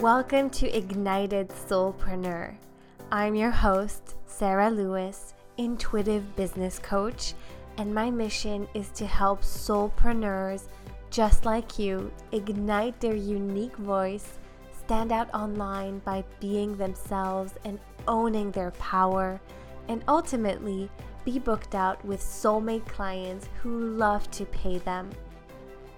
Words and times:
Welcome 0.00 0.48
to 0.52 0.74
Ignited 0.74 1.50
Soulpreneur. 1.50 2.54
I'm 3.12 3.34
your 3.34 3.50
host, 3.50 4.16
Sarah 4.24 4.70
Lewis, 4.70 5.34
intuitive 5.58 6.34
business 6.36 6.78
coach, 6.78 7.34
and 7.76 7.94
my 7.94 8.10
mission 8.10 8.66
is 8.72 8.88
to 8.92 9.04
help 9.04 9.42
soulpreneurs 9.42 10.68
just 11.10 11.44
like 11.44 11.78
you 11.78 12.10
ignite 12.32 12.98
their 12.98 13.14
unique 13.14 13.76
voice, 13.76 14.38
stand 14.72 15.12
out 15.12 15.28
online 15.34 15.98
by 15.98 16.24
being 16.40 16.78
themselves 16.78 17.52
and 17.66 17.78
owning 18.08 18.50
their 18.52 18.70
power, 18.70 19.38
and 19.88 20.02
ultimately 20.08 20.88
be 21.26 21.38
booked 21.38 21.74
out 21.74 22.02
with 22.06 22.22
soulmate 22.22 22.86
clients 22.86 23.50
who 23.62 23.78
love 23.78 24.30
to 24.30 24.46
pay 24.46 24.78
them. 24.78 25.10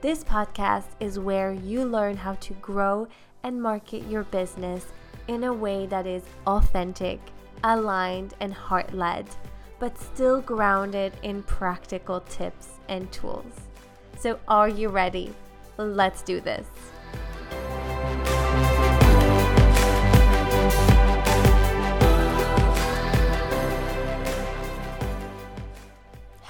This 0.00 0.24
podcast 0.24 0.88
is 0.98 1.20
where 1.20 1.52
you 1.52 1.84
learn 1.84 2.16
how 2.16 2.34
to 2.34 2.54
grow 2.54 3.06
and 3.44 3.60
market 3.60 4.06
your 4.08 4.24
business 4.24 4.86
in 5.28 5.44
a 5.44 5.52
way 5.52 5.86
that 5.86 6.06
is 6.06 6.22
authentic, 6.46 7.20
aligned, 7.64 8.34
and 8.40 8.52
heart 8.52 8.92
led, 8.94 9.26
but 9.78 9.98
still 9.98 10.40
grounded 10.40 11.12
in 11.22 11.42
practical 11.42 12.20
tips 12.20 12.68
and 12.88 13.10
tools. 13.12 13.52
So, 14.18 14.38
are 14.48 14.68
you 14.68 14.88
ready? 14.88 15.34
Let's 15.76 16.22
do 16.22 16.40
this. 16.40 16.66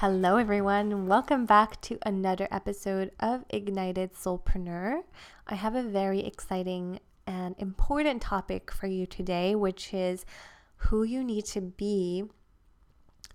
Hello, 0.05 0.35
everyone. 0.35 1.07
Welcome 1.07 1.45
back 1.45 1.79
to 1.83 1.97
another 2.05 2.49
episode 2.51 3.11
of 3.21 3.45
Ignited 3.49 4.13
Soulpreneur. 4.13 5.03
I 5.47 5.55
have 5.55 5.75
a 5.75 5.83
very 5.83 6.21
exciting 6.25 6.99
and 7.27 7.55
important 7.57 8.21
topic 8.21 8.71
for 8.71 8.87
you 8.87 9.05
today, 9.05 9.55
which 9.55 9.93
is 9.93 10.25
who 10.75 11.03
you 11.03 11.23
need 11.23 11.45
to 11.45 11.61
be 11.61 12.25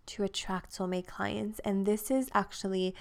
to 0.07 0.23
attract 0.23 0.73
soulmate 0.73 1.07
clients. 1.07 1.59
And 1.61 1.87
this 1.87 2.11
is 2.11 2.29
actually 2.35 2.95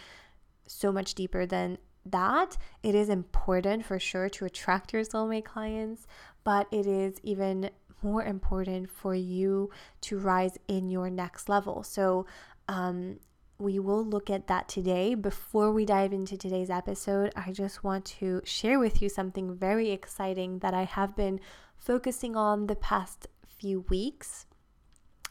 so 0.67 0.91
much 0.91 1.15
deeper 1.15 1.45
than 1.45 1.77
that. 2.05 2.57
It 2.83 2.95
is 2.95 3.09
important 3.09 3.85
for 3.85 3.99
sure 3.99 4.29
to 4.29 4.45
attract 4.45 4.93
your 4.93 5.03
soulmate 5.03 5.45
clients, 5.45 6.07
but 6.43 6.67
it 6.71 6.85
is 6.85 7.19
even 7.23 7.69
more 8.01 8.23
important 8.23 8.89
for 8.89 9.15
you 9.15 9.71
to 10.01 10.17
rise 10.17 10.57
in 10.67 10.89
your 10.89 11.09
next 11.09 11.49
level. 11.49 11.83
So, 11.83 12.25
um, 12.67 13.19
we 13.59 13.79
will 13.79 14.05
look 14.05 14.29
at 14.29 14.47
that 14.47 14.67
today. 14.67 15.15
Before 15.15 15.71
we 15.71 15.85
dive 15.85 16.13
into 16.13 16.37
today's 16.37 16.69
episode, 16.69 17.33
I 17.35 17.51
just 17.51 17.83
want 17.83 18.05
to 18.19 18.41
share 18.43 18.79
with 18.79 19.01
you 19.01 19.09
something 19.09 19.55
very 19.55 19.91
exciting 19.91 20.59
that 20.59 20.73
I 20.73 20.83
have 20.83 21.15
been 21.15 21.39
focusing 21.75 22.35
on 22.35 22.67
the 22.67 22.75
past 22.75 23.27
few 23.45 23.81
weeks. 23.89 24.45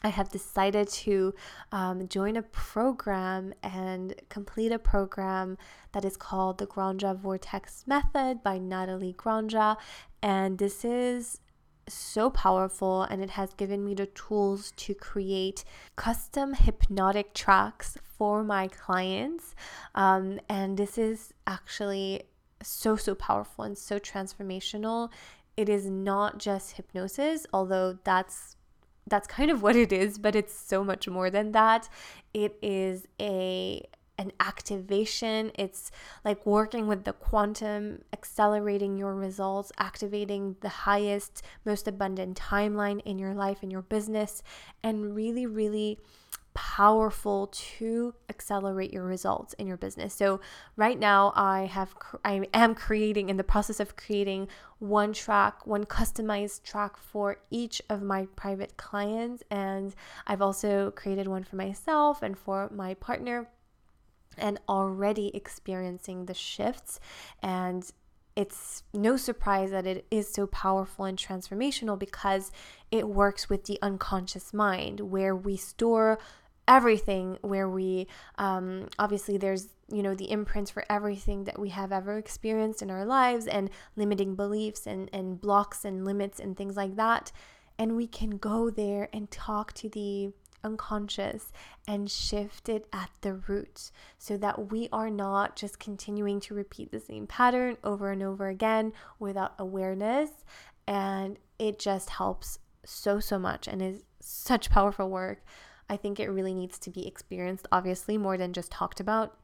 I 0.02 0.08
have 0.08 0.28
decided 0.28 0.88
to 0.88 1.34
um, 1.72 2.06
join 2.08 2.36
a 2.36 2.42
program 2.42 3.54
and 3.62 4.14
complete 4.28 4.70
a 4.70 4.78
program 4.78 5.56
that 5.92 6.04
is 6.04 6.16
called 6.16 6.58
the 6.58 6.66
Granja 6.66 7.16
Vortex 7.16 7.84
Method 7.86 8.42
by 8.42 8.58
Natalie 8.58 9.14
Granja. 9.14 9.76
And 10.22 10.58
this 10.58 10.84
is 10.84 11.40
so 11.88 12.30
powerful 12.30 13.02
and 13.02 13.22
it 13.22 13.30
has 13.30 13.54
given 13.54 13.84
me 13.84 13.94
the 13.94 14.06
tools 14.06 14.72
to 14.76 14.94
create 14.94 15.64
custom 15.94 16.54
hypnotic 16.54 17.34
tracks 17.34 17.96
for 18.02 18.42
my 18.42 18.68
clients. 18.68 19.54
Um, 19.94 20.40
and 20.48 20.76
this 20.76 20.98
is 20.98 21.32
actually 21.46 22.24
so, 22.62 22.96
so 22.96 23.14
powerful 23.14 23.64
and 23.64 23.76
so 23.76 23.98
transformational. 23.98 25.10
It 25.56 25.68
is 25.68 25.86
not 25.86 26.38
just 26.38 26.72
hypnosis, 26.72 27.46
although 27.52 27.98
that's 28.04 28.56
that's 29.08 29.28
kind 29.28 29.52
of 29.52 29.62
what 29.62 29.76
it 29.76 29.92
is, 29.92 30.18
but 30.18 30.34
it's 30.34 30.52
so 30.52 30.82
much 30.82 31.08
more 31.08 31.30
than 31.30 31.52
that. 31.52 31.88
It 32.34 32.58
is 32.60 33.06
a 33.20 33.86
an 34.18 34.32
activation. 34.40 35.50
It's 35.54 35.90
like 36.24 36.44
working 36.46 36.86
with 36.86 37.04
the 37.04 37.12
quantum, 37.12 38.02
accelerating 38.12 38.96
your 38.96 39.14
results, 39.14 39.72
activating 39.78 40.56
the 40.60 40.68
highest, 40.68 41.42
most 41.64 41.86
abundant 41.86 42.38
timeline 42.38 43.00
in 43.04 43.18
your 43.18 43.34
life, 43.34 43.62
in 43.62 43.70
your 43.70 43.82
business, 43.82 44.42
and 44.82 45.14
really, 45.14 45.46
really 45.46 45.98
powerful 46.56 47.48
to 47.48 48.14
accelerate 48.30 48.90
your 48.90 49.04
results 49.04 49.52
in 49.54 49.66
your 49.66 49.76
business. 49.76 50.14
So 50.14 50.40
right 50.74 50.98
now 50.98 51.34
I 51.36 51.66
have 51.66 51.94
I 52.24 52.48
am 52.54 52.74
creating 52.74 53.28
in 53.28 53.36
the 53.36 53.44
process 53.44 53.78
of 53.78 53.94
creating 53.94 54.48
one 54.78 55.12
track, 55.12 55.66
one 55.66 55.84
customized 55.84 56.62
track 56.62 56.96
for 56.96 57.36
each 57.50 57.82
of 57.90 58.00
my 58.00 58.26
private 58.36 58.78
clients 58.78 59.42
and 59.50 59.94
I've 60.26 60.40
also 60.40 60.92
created 60.92 61.28
one 61.28 61.44
for 61.44 61.56
myself 61.56 62.22
and 62.22 62.38
for 62.38 62.70
my 62.70 62.94
partner 62.94 63.48
and 64.38 64.60
already 64.68 65.30
experiencing 65.34 66.26
the 66.26 66.34
shifts. 66.34 67.00
And 67.42 67.90
it's 68.36 68.82
no 68.92 69.16
surprise 69.16 69.70
that 69.70 69.86
it 69.86 70.06
is 70.10 70.28
so 70.30 70.46
powerful 70.46 71.06
and 71.06 71.18
transformational 71.18 71.98
because 71.98 72.52
it 72.90 73.08
works 73.08 73.48
with 73.48 73.64
the 73.64 73.78
unconscious 73.80 74.52
mind 74.52 75.00
where 75.00 75.34
we 75.34 75.56
store 75.56 76.18
everything 76.68 77.38
where 77.42 77.68
we 77.68 78.06
um, 78.38 78.88
obviously 78.98 79.36
there's 79.38 79.68
you 79.88 80.02
know 80.02 80.14
the 80.14 80.30
imprints 80.30 80.70
for 80.70 80.84
everything 80.90 81.44
that 81.44 81.58
we 81.58 81.68
have 81.68 81.92
ever 81.92 82.18
experienced 82.18 82.82
in 82.82 82.90
our 82.90 83.04
lives 83.04 83.46
and 83.46 83.70
limiting 83.94 84.34
beliefs 84.34 84.86
and 84.86 85.08
and 85.12 85.40
blocks 85.40 85.84
and 85.84 86.04
limits 86.04 86.40
and 86.40 86.56
things 86.56 86.76
like 86.76 86.96
that. 86.96 87.32
And 87.78 87.94
we 87.94 88.06
can 88.06 88.30
go 88.30 88.70
there 88.70 89.08
and 89.12 89.30
talk 89.30 89.72
to 89.74 89.88
the 89.88 90.32
unconscious 90.66 91.52
and 91.88 92.10
shift 92.10 92.68
it 92.68 92.86
at 92.92 93.10
the 93.20 93.34
root 93.34 93.90
so 94.18 94.36
that 94.36 94.70
we 94.70 94.88
are 94.92 95.08
not 95.08 95.56
just 95.56 95.78
continuing 95.78 96.40
to 96.40 96.54
repeat 96.54 96.90
the 96.90 97.00
same 97.00 97.26
pattern 97.26 97.76
over 97.84 98.10
and 98.10 98.22
over 98.22 98.48
again 98.48 98.92
without 99.18 99.54
awareness. 99.58 100.30
And 100.86 101.38
it 101.58 101.78
just 101.78 102.10
helps 102.10 102.58
so, 102.84 103.20
so 103.20 103.38
much 103.38 103.66
and 103.66 103.80
is 103.80 104.02
such 104.20 104.70
powerful 104.70 105.08
work. 105.08 105.42
I 105.88 105.96
think 105.96 106.18
it 106.18 106.28
really 106.28 106.54
needs 106.54 106.78
to 106.80 106.90
be 106.90 107.06
experienced, 107.06 107.66
obviously, 107.70 108.18
more 108.18 108.36
than 108.36 108.52
just 108.52 108.72
talked 108.72 109.00
about. 109.00 109.36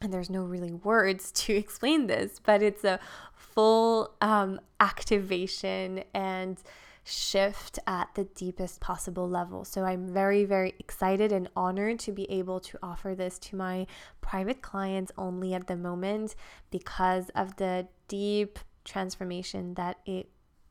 And 0.00 0.12
there's 0.12 0.30
no 0.30 0.42
really 0.44 0.72
words 0.72 1.32
to 1.32 1.54
explain 1.56 2.06
this, 2.06 2.40
but 2.42 2.62
it's 2.62 2.84
a 2.84 3.00
full 3.34 4.14
um, 4.20 4.60
activation 4.80 6.04
and 6.14 6.58
shift 7.08 7.78
at 7.86 8.08
the 8.16 8.24
deepest 8.24 8.80
possible 8.80 9.28
level. 9.28 9.64
So 9.64 9.84
I'm 9.84 10.12
very, 10.12 10.44
very 10.44 10.74
excited 10.80 11.30
and 11.30 11.48
honored 11.54 12.00
to 12.00 12.12
be 12.12 12.28
able 12.30 12.58
to 12.60 12.78
offer 12.82 13.14
this 13.14 13.38
to 13.38 13.56
my 13.56 13.86
private 14.20 14.60
clients 14.60 15.12
only 15.16 15.54
at 15.54 15.68
the 15.68 15.76
moment 15.76 16.34
because 16.72 17.30
of 17.30 17.56
the 17.56 17.86
deep 18.08 18.58
transformation 18.84 19.74
that 19.74 19.98
it 20.04 20.28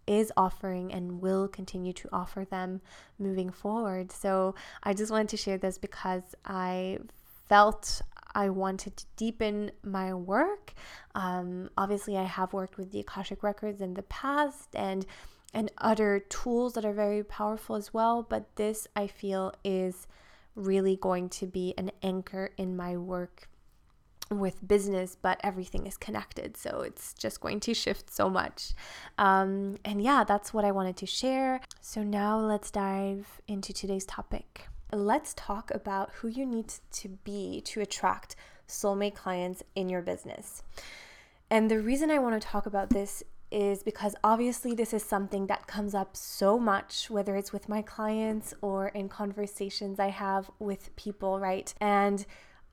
is 0.08 0.32
offering 0.36 0.92
and 0.92 1.22
will 1.22 1.48
continue 1.48 1.94
to 1.94 2.10
offer 2.12 2.44
them 2.44 2.82
moving 3.18 3.50
forward. 3.50 4.12
So 4.12 4.56
I 4.84 4.94
just 4.94 5.12
wanted 5.12 5.30
to 5.30 5.38
share 5.38 5.58
this 5.58 5.78
because 5.78 6.36
I 6.44 7.00
felt 7.48 8.02
I 8.36 8.50
wanted 8.50 8.98
to 8.98 9.06
deepen 9.16 9.72
my 9.84 10.14
work. 10.14 10.74
Um, 11.16 11.70
obviously, 11.78 12.18
I 12.18 12.24
have 12.24 12.52
worked 12.52 12.78
with 12.78 12.92
the 12.92 13.00
Akashic 13.00 13.42
Records 13.42 13.80
in 13.80 13.94
the 13.94 14.04
past 14.04 14.76
and 14.76 15.06
and 15.56 15.72
other 15.78 16.20
tools 16.20 16.74
that 16.74 16.84
are 16.84 16.94
very 16.94 17.24
powerful 17.24 17.78
as 17.78 17.94
well. 17.94 18.22
But 18.22 18.56
this, 18.58 18.88
I 18.96 19.08
feel, 19.08 19.54
is 19.64 20.06
really 20.54 20.98
going 20.98 21.30
to 21.30 21.48
be 21.48 21.74
an 21.78 21.92
anchor 22.04 22.52
in 22.58 22.76
my 22.76 22.98
work 22.98 23.48
with 24.30 24.68
business, 24.68 25.16
but 25.20 25.40
everything 25.44 25.88
is 25.88 25.96
connected. 25.96 26.58
So 26.58 26.82
it's 26.82 27.14
just 27.14 27.40
going 27.40 27.62
to 27.62 27.74
shift 27.74 28.14
so 28.14 28.30
much. 28.30 28.74
Um, 29.18 29.78
and 29.86 30.02
yeah, 30.02 30.26
that's 30.26 30.54
what 30.54 30.66
I 30.66 30.72
wanted 30.72 30.98
to 30.98 31.06
share. 31.06 31.62
So 31.80 32.04
now 32.04 32.38
let's 32.38 32.70
dive 32.70 33.40
into 33.48 33.72
today's 33.72 34.06
topic. 34.06 34.68
Let's 34.92 35.34
talk 35.36 35.72
about 35.74 36.12
who 36.16 36.28
you 36.28 36.46
need 36.46 36.74
to 36.92 37.10
be 37.24 37.62
to 37.66 37.80
attract 37.80 38.36
soulmate 38.68 39.16
clients 39.16 39.64
in 39.74 39.88
your 39.88 40.02
business. 40.02 40.64
And 41.50 41.72
the 41.72 41.80
reason 41.80 42.12
I 42.12 42.20
want 42.20 42.42
to 42.42 42.46
talk 42.46 42.66
about 42.66 42.90
this 42.90 43.24
is 43.56 43.84
because 43.84 44.16
obviously 44.22 44.76
this 44.76 44.94
is 44.94 45.02
something 45.02 45.48
that 45.48 45.66
comes 45.66 45.96
up 45.96 46.18
so 46.18 46.60
much, 46.60 47.10
whether 47.10 47.38
it's 47.38 47.54
with 47.54 47.70
my 47.70 47.82
clients 47.82 48.54
or 48.62 48.90
in 48.90 49.08
conversations 49.08 49.98
I 49.98 50.10
have 50.10 50.52
with 50.60 50.94
people, 50.98 51.40
right? 51.40 51.74
And 51.80 52.26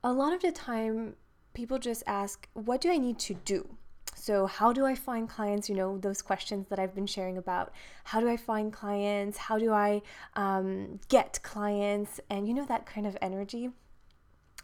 a 0.03 0.11
lot 0.11 0.33
of 0.33 0.41
the 0.41 0.51
time, 0.51 1.15
people 1.53 1.79
just 1.79 2.03
ask, 2.05 2.49
What 2.53 2.81
do 2.81 2.91
I 2.91 2.97
need 2.97 3.17
to 3.19 3.33
do? 3.33 3.77
So, 4.13 4.45
how 4.45 4.73
do 4.73 4.85
I 4.85 4.93
find 4.93 5.29
clients? 5.29 5.69
You 5.69 5.75
know, 5.75 5.97
those 5.97 6.21
questions 6.21 6.67
that 6.69 6.79
I've 6.79 6.93
been 6.93 7.07
sharing 7.07 7.37
about. 7.37 7.71
How 8.03 8.19
do 8.19 8.27
I 8.27 8.35
find 8.35 8.71
clients? 8.73 9.37
How 9.37 9.57
do 9.57 9.71
I 9.71 10.01
um, 10.35 10.99
get 11.07 11.39
clients? 11.43 12.19
And 12.29 12.45
you 12.45 12.53
know, 12.53 12.65
that 12.65 12.85
kind 12.85 13.07
of 13.07 13.17
energy. 13.21 13.69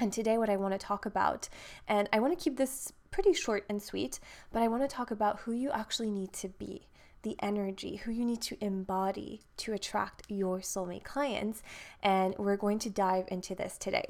And 0.02 0.12
today, 0.12 0.38
what 0.38 0.50
I 0.50 0.58
want 0.58 0.74
to 0.74 0.78
talk 0.78 1.06
about, 1.06 1.48
and 1.88 2.10
I 2.12 2.20
want 2.20 2.38
to 2.38 2.42
keep 2.42 2.58
this 2.58 2.92
pretty 3.12 3.34
short 3.34 3.66
and 3.70 3.82
sweet, 3.82 4.20
but 4.52 4.62
I 4.62 4.68
want 4.68 4.84
to 4.84 4.96
talk 4.96 5.12
about 5.12 5.40
who 5.40 5.52
you 5.52 5.72
actually 5.72 6.12
need 6.12 6.34
to 6.34 6.50
be 6.50 6.88
the 7.22 7.36
energy, 7.42 7.98
who 7.98 8.12
you 8.12 8.26
need 8.26 8.42
to 8.42 8.58
embody 8.64 9.42
to 9.58 9.74
attract 9.74 10.24
your 10.30 10.60
soulmate 10.60 11.04
clients. 11.04 11.62
And 12.02 12.36
we're 12.38 12.58
going 12.58 12.80
to 12.80 12.90
dive 12.90 13.26
into 13.30 13.56
this 13.56 13.78
today. 13.78 14.06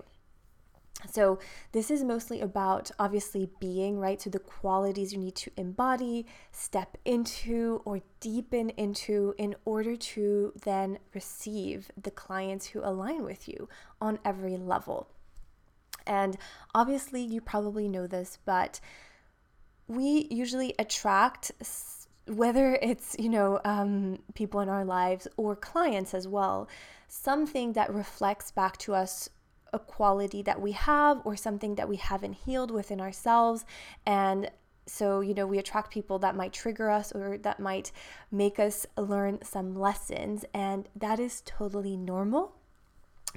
So, 1.09 1.39
this 1.71 1.89
is 1.89 2.03
mostly 2.03 2.41
about 2.41 2.91
obviously 2.99 3.49
being, 3.61 3.99
right? 3.99 4.21
So, 4.21 4.29
the 4.29 4.39
qualities 4.39 5.13
you 5.13 5.19
need 5.19 5.35
to 5.35 5.51
embody, 5.55 6.25
step 6.51 6.97
into, 7.05 7.81
or 7.85 8.01
deepen 8.19 8.71
into 8.71 9.33
in 9.37 9.55
order 9.63 9.95
to 9.95 10.51
then 10.61 10.99
receive 11.13 11.89
the 12.01 12.11
clients 12.11 12.67
who 12.67 12.81
align 12.83 13.23
with 13.23 13.47
you 13.47 13.69
on 14.01 14.19
every 14.25 14.57
level. 14.57 15.07
And 16.05 16.37
obviously, 16.73 17.21
you 17.21 17.41
probably 17.41 17.87
know 17.87 18.07
this, 18.07 18.37
but 18.45 18.79
we 19.87 20.27
usually 20.29 20.73
attract 20.79 21.51
whether 22.27 22.77
it's 22.81 23.15
you 23.17 23.29
know 23.29 23.59
um, 23.65 24.19
people 24.35 24.59
in 24.59 24.69
our 24.69 24.85
lives 24.85 25.27
or 25.35 25.55
clients 25.55 26.13
as 26.13 26.27
well 26.27 26.69
something 27.07 27.73
that 27.73 27.91
reflects 27.91 28.51
back 28.51 28.77
to 28.77 28.93
us 28.93 29.29
a 29.73 29.79
quality 29.79 30.41
that 30.43 30.61
we 30.61 30.71
have 30.71 31.21
or 31.25 31.35
something 31.35 31.75
that 31.75 31.89
we 31.89 31.97
haven't 31.97 32.33
healed 32.33 32.71
within 32.71 33.01
ourselves. 33.01 33.65
And 34.05 34.49
so 34.85 35.21
you 35.21 35.33
know 35.33 35.45
we 35.45 35.59
attract 35.59 35.91
people 35.91 36.19
that 36.19 36.35
might 36.35 36.53
trigger 36.53 36.89
us 36.89 37.11
or 37.11 37.37
that 37.39 37.59
might 37.59 37.91
make 38.31 38.59
us 38.59 38.85
learn 38.97 39.39
some 39.43 39.75
lessons. 39.75 40.45
And 40.53 40.87
that 40.95 41.19
is 41.19 41.41
totally 41.45 41.97
normal 41.97 42.55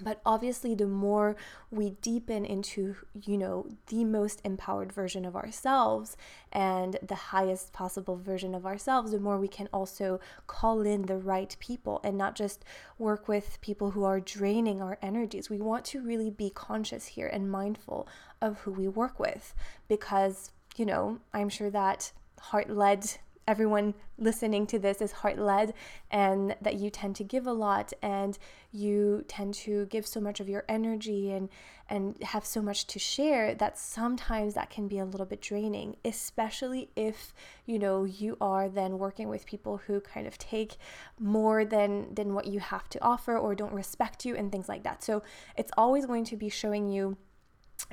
but 0.00 0.22
obviously 0.24 0.74
the 0.74 0.86
more 0.86 1.36
we 1.70 1.90
deepen 2.00 2.46
into 2.46 2.96
you 3.24 3.36
know 3.36 3.66
the 3.88 4.04
most 4.04 4.40
empowered 4.42 4.90
version 4.90 5.24
of 5.26 5.36
ourselves 5.36 6.16
and 6.50 6.96
the 7.02 7.14
highest 7.14 7.74
possible 7.74 8.16
version 8.16 8.54
of 8.54 8.64
ourselves 8.64 9.10
the 9.10 9.20
more 9.20 9.38
we 9.38 9.48
can 9.48 9.68
also 9.72 10.18
call 10.46 10.80
in 10.80 11.02
the 11.02 11.16
right 11.18 11.56
people 11.60 12.00
and 12.02 12.16
not 12.16 12.34
just 12.34 12.64
work 12.98 13.28
with 13.28 13.58
people 13.60 13.90
who 13.90 14.04
are 14.04 14.20
draining 14.20 14.80
our 14.80 14.98
energies. 15.02 15.50
We 15.50 15.60
want 15.60 15.84
to 15.86 16.00
really 16.00 16.30
be 16.30 16.50
conscious 16.50 17.06
here 17.06 17.26
and 17.26 17.50
mindful 17.50 18.08
of 18.40 18.60
who 18.60 18.72
we 18.72 18.88
work 18.88 19.18
with 19.18 19.54
because 19.88 20.50
you 20.76 20.86
know 20.86 21.18
i'm 21.34 21.48
sure 21.48 21.70
that 21.70 22.12
heart 22.40 22.70
led 22.70 23.06
everyone 23.46 23.94
listening 24.18 24.66
to 24.66 24.78
this 24.78 25.00
is 25.00 25.12
heart 25.12 25.38
led 25.38 25.74
and 26.10 26.54
that 26.60 26.74
you 26.76 26.90
tend 26.90 27.16
to 27.16 27.24
give 27.24 27.46
a 27.46 27.52
lot 27.52 27.92
and 28.02 28.38
you 28.70 29.24
tend 29.28 29.54
to 29.54 29.86
give 29.86 30.06
so 30.06 30.20
much 30.20 30.40
of 30.40 30.48
your 30.48 30.64
energy 30.68 31.32
and 31.32 31.48
and 31.90 32.22
have 32.22 32.46
so 32.46 32.62
much 32.62 32.86
to 32.86 32.98
share 32.98 33.54
that 33.54 33.76
sometimes 33.76 34.54
that 34.54 34.70
can 34.70 34.88
be 34.88 34.98
a 34.98 35.04
little 35.04 35.26
bit 35.26 35.42
draining 35.42 35.96
especially 36.04 36.88
if 36.96 37.34
you 37.66 37.78
know 37.78 38.04
you 38.04 38.36
are 38.40 38.68
then 38.68 38.98
working 38.98 39.28
with 39.28 39.44
people 39.44 39.78
who 39.86 40.00
kind 40.00 40.26
of 40.26 40.38
take 40.38 40.76
more 41.18 41.64
than 41.64 42.14
than 42.14 42.34
what 42.34 42.46
you 42.46 42.60
have 42.60 42.88
to 42.88 43.02
offer 43.02 43.36
or 43.36 43.54
don't 43.54 43.72
respect 43.72 44.24
you 44.24 44.36
and 44.36 44.50
things 44.50 44.68
like 44.68 44.82
that. 44.82 45.02
So 45.02 45.22
it's 45.56 45.72
always 45.76 46.06
going 46.06 46.24
to 46.24 46.36
be 46.36 46.48
showing 46.48 46.88
you 46.88 47.16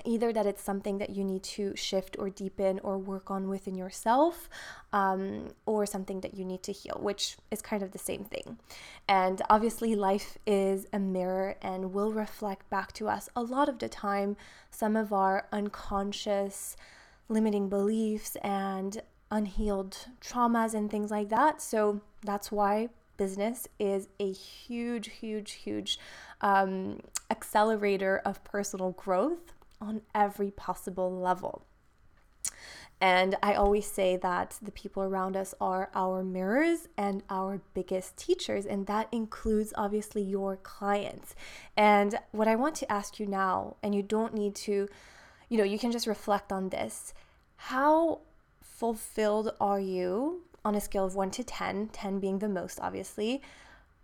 either 0.06 0.32
that 0.32 0.46
it's 0.46 0.62
something 0.62 0.98
that 0.98 1.10
you 1.10 1.24
need 1.24 1.44
to 1.44 1.76
shift 1.76 2.16
or 2.20 2.30
deepen 2.30 2.80
or 2.84 2.98
work 2.98 3.30
on 3.32 3.50
within 3.50 3.76
yourself 3.76 4.50
um, 4.94 5.50
or 5.66 5.86
something 5.86 6.22
that 6.22 6.34
you 6.34 6.46
need 6.46 6.64
to 6.64 6.72
heal 6.72 6.98
which 7.02 7.38
is 7.52 7.62
kind 7.62 7.84
of 7.84 7.92
the 7.92 8.00
same 8.00 8.24
thing. 8.24 8.58
And 9.08 9.42
obviously 9.50 9.96
life 9.96 10.38
is 10.46 10.88
a 10.94 11.00
mirror 11.00 11.56
and 11.62 11.94
will 11.94 12.14
reflect 12.14 12.70
back 12.70 12.94
to 12.94 13.08
us 13.08 13.30
a 13.36 13.42
lot 13.42 13.70
of 13.70 13.80
the 13.80 13.90
time 13.90 14.38
some 14.72 14.96
of 14.96 15.12
our 15.12 15.48
unconscious 15.52 16.76
limiting 17.28 17.70
beliefs 17.70 18.36
and 18.38 19.02
unhealed 19.32 20.08
traumas 20.22 20.74
and 20.74 20.90
things 20.90 21.12
like 21.12 21.30
that. 21.30 21.62
So 21.62 22.02
that's 22.24 22.52
why 22.52 22.90
business 23.18 23.68
is 23.80 24.08
a 24.20 24.32
huge 24.32 25.10
huge 25.10 25.52
huge 25.52 26.00
um, 26.40 27.02
accelerator 27.30 28.22
of 28.24 28.42
personal 28.46 28.92
growth 28.92 29.54
on 29.82 30.02
every 30.14 30.52
possible 30.52 31.12
level. 31.12 31.66
And 33.02 33.36
I 33.42 33.54
always 33.54 33.86
say 33.86 34.18
that 34.18 34.58
the 34.62 34.72
people 34.72 35.04
around 35.04 35.38
us 35.38 35.56
are 35.62 35.90
our 35.96 36.22
mirrors 36.22 36.90
and 36.98 37.24
our 37.30 37.62
biggest 37.74 38.18
teachers, 38.18 38.66
and 38.66 38.88
that 38.88 39.08
includes 39.12 39.74
obviously 39.78 40.22
your 40.22 40.58
clients. 40.58 41.34
And 41.78 42.20
what 42.32 42.50
I 42.50 42.56
want 42.56 42.76
to 42.76 42.92
ask 42.92 43.20
you 43.20 43.26
now, 43.26 43.78
and 43.82 43.96
you 43.96 44.04
don't 44.04 44.34
need 44.34 44.54
to, 44.56 44.90
you 45.48 45.58
know, 45.58 45.64
you 45.64 45.80
can 45.80 45.94
just 45.94 46.08
reflect 46.08 46.52
on 46.52 46.70
this. 46.70 47.14
How 47.56 48.20
fulfilled 48.62 49.54
are 49.62 49.80
you 49.80 50.44
on 50.66 50.76
a 50.76 50.82
scale 50.82 51.06
of 51.06 51.16
1 51.16 51.32
to 51.32 51.44
10, 51.44 51.90
10 51.90 52.20
being 52.20 52.40
the 52.40 52.50
most, 52.50 52.80
obviously, 52.82 53.42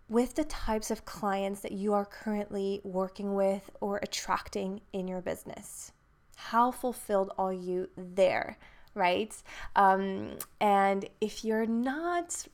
with 0.08 0.34
the 0.34 0.44
types 0.44 0.90
of 0.90 1.04
clients 1.04 1.60
that 1.60 1.72
you 1.72 1.92
are 1.92 2.04
currently 2.04 2.80
working 2.84 3.34
with 3.34 3.70
or 3.80 3.98
attracting 4.02 4.80
in 4.92 5.08
your 5.08 5.20
business. 5.20 5.92
How 6.36 6.70
fulfilled 6.70 7.32
are 7.38 7.52
you 7.52 7.88
there, 7.96 8.58
right? 8.94 9.34
Um, 9.74 10.38
and 10.60 11.08
if 11.20 11.44
you're 11.44 11.66
not 11.66 12.46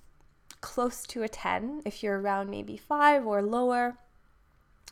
close 0.60 1.06
to 1.08 1.22
a 1.22 1.28
10, 1.28 1.82
if 1.84 2.02
you're 2.02 2.20
around 2.20 2.48
maybe 2.48 2.76
five 2.76 3.26
or 3.26 3.42
lower, 3.42 3.98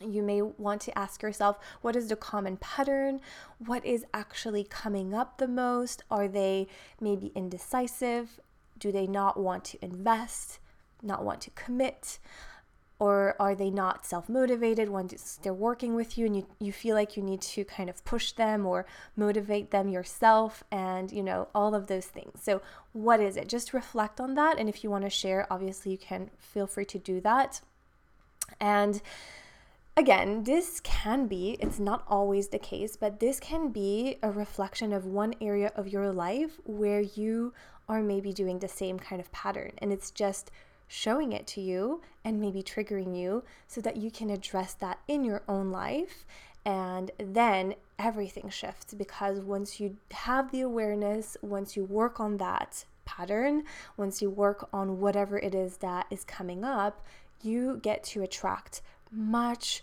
you 0.05 0.21
may 0.21 0.41
want 0.41 0.81
to 0.81 0.97
ask 0.97 1.21
yourself 1.21 1.57
what 1.81 1.95
is 1.95 2.09
the 2.09 2.15
common 2.15 2.57
pattern? 2.57 3.21
What 3.59 3.85
is 3.85 4.05
actually 4.13 4.63
coming 4.63 5.13
up 5.13 5.37
the 5.37 5.47
most? 5.47 6.03
Are 6.09 6.27
they 6.27 6.67
maybe 6.99 7.31
indecisive? 7.35 8.39
Do 8.77 8.91
they 8.91 9.07
not 9.07 9.39
want 9.39 9.63
to 9.65 9.83
invest? 9.83 10.59
Not 11.01 11.23
want 11.23 11.41
to 11.41 11.51
commit? 11.51 12.19
Or 13.01 13.35
are 13.39 13.55
they 13.55 13.71
not 13.71 14.05
self-motivated 14.05 14.87
when 14.87 15.09
they're 15.41 15.55
working 15.55 15.95
with 15.95 16.19
you 16.19 16.27
and 16.27 16.35
you, 16.35 16.45
you 16.59 16.71
feel 16.71 16.95
like 16.95 17.17
you 17.17 17.23
need 17.23 17.41
to 17.41 17.65
kind 17.65 17.89
of 17.89 18.05
push 18.05 18.31
them 18.33 18.63
or 18.63 18.85
motivate 19.15 19.71
them 19.71 19.89
yourself 19.89 20.63
and 20.71 21.11
you 21.11 21.23
know 21.23 21.47
all 21.55 21.73
of 21.73 21.87
those 21.87 22.05
things. 22.05 22.39
So 22.43 22.61
what 22.93 23.19
is 23.19 23.37
it? 23.37 23.49
Just 23.49 23.73
reflect 23.73 24.21
on 24.21 24.35
that. 24.35 24.59
And 24.59 24.69
if 24.69 24.83
you 24.83 24.91
want 24.91 25.03
to 25.05 25.09
share 25.09 25.47
obviously 25.49 25.91
you 25.93 25.97
can 25.97 26.29
feel 26.37 26.67
free 26.67 26.85
to 26.85 26.99
do 26.99 27.19
that. 27.21 27.61
And 28.59 29.01
again 29.97 30.43
this 30.43 30.79
can 30.81 31.25
be 31.25 31.57
it's 31.59 31.79
not 31.79 32.03
always 32.07 32.49
the 32.49 32.59
case 32.59 32.95
but 32.95 33.19
this 33.19 33.39
can 33.39 33.69
be 33.69 34.17
a 34.21 34.29
reflection 34.29 34.93
of 34.93 35.05
one 35.05 35.33
area 35.41 35.71
of 35.75 35.87
your 35.87 36.11
life 36.11 36.59
where 36.65 37.01
you 37.01 37.51
are 37.89 38.03
maybe 38.03 38.31
doing 38.31 38.59
the 38.59 38.67
same 38.67 38.99
kind 38.99 39.19
of 39.19 39.31
pattern. 39.31 39.71
And 39.79 39.91
it's 39.91 40.11
just 40.11 40.51
showing 40.91 41.31
it 41.31 41.47
to 41.47 41.61
you 41.61 42.01
and 42.25 42.41
maybe 42.41 42.61
triggering 42.61 43.17
you 43.17 43.41
so 43.65 43.79
that 43.79 43.95
you 43.95 44.11
can 44.11 44.29
address 44.29 44.73
that 44.73 44.99
in 45.07 45.23
your 45.23 45.41
own 45.47 45.71
life. 45.71 46.25
And 46.65 47.11
then 47.17 47.75
everything 47.97 48.49
shifts 48.49 48.93
because 48.93 49.39
once 49.39 49.79
you 49.79 49.95
have 50.11 50.51
the 50.51 50.59
awareness, 50.59 51.37
once 51.41 51.77
you 51.77 51.85
work 51.85 52.19
on 52.19 52.37
that 52.37 52.83
pattern, 53.05 53.63
once 53.95 54.21
you 54.21 54.29
work 54.29 54.67
on 54.73 54.99
whatever 54.99 55.39
it 55.39 55.55
is 55.55 55.77
that 55.77 56.07
is 56.09 56.25
coming 56.25 56.65
up, 56.65 57.05
you 57.41 57.79
get 57.81 58.03
to 58.03 58.21
attract 58.21 58.81
much, 59.09 59.81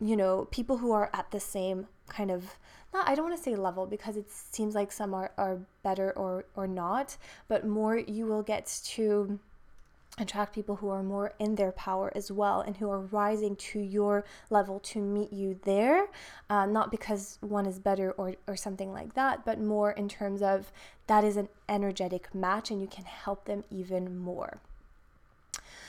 you 0.00 0.16
know, 0.16 0.48
people 0.50 0.78
who 0.78 0.90
are 0.90 1.10
at 1.14 1.30
the 1.30 1.40
same 1.40 1.86
kind 2.08 2.32
of 2.32 2.58
not 2.92 3.08
I 3.08 3.14
don't 3.14 3.26
want 3.26 3.36
to 3.36 3.42
say 3.42 3.54
level 3.54 3.86
because 3.86 4.16
it 4.16 4.28
seems 4.28 4.74
like 4.74 4.90
some 4.90 5.14
are, 5.14 5.30
are 5.38 5.58
better 5.84 6.10
or 6.18 6.46
or 6.56 6.66
not, 6.66 7.16
but 7.46 7.64
more 7.64 7.96
you 7.96 8.26
will 8.26 8.42
get 8.42 8.66
to 8.86 9.38
attract 10.20 10.54
people 10.54 10.76
who 10.76 10.88
are 10.88 11.02
more 11.02 11.32
in 11.38 11.54
their 11.54 11.72
power 11.72 12.12
as 12.14 12.30
well 12.30 12.60
and 12.60 12.76
who 12.76 12.90
are 12.90 13.00
rising 13.00 13.56
to 13.56 13.78
your 13.78 14.24
level 14.50 14.78
to 14.80 15.00
meet 15.00 15.32
you 15.32 15.58
there 15.64 16.06
uh, 16.48 16.66
not 16.66 16.90
because 16.90 17.38
one 17.40 17.66
is 17.66 17.78
better 17.78 18.12
or, 18.12 18.34
or 18.46 18.56
something 18.56 18.92
like 18.92 19.14
that 19.14 19.44
but 19.44 19.60
more 19.60 19.92
in 19.92 20.08
terms 20.08 20.42
of 20.42 20.72
that 21.10 21.24
is 21.24 21.36
an 21.36 21.48
energetic 21.68 22.32
match 22.32 22.70
and 22.70 22.80
you 22.80 22.86
can 22.86 23.04
help 23.04 23.46
them 23.46 23.64
even 23.68 24.16
more. 24.16 24.58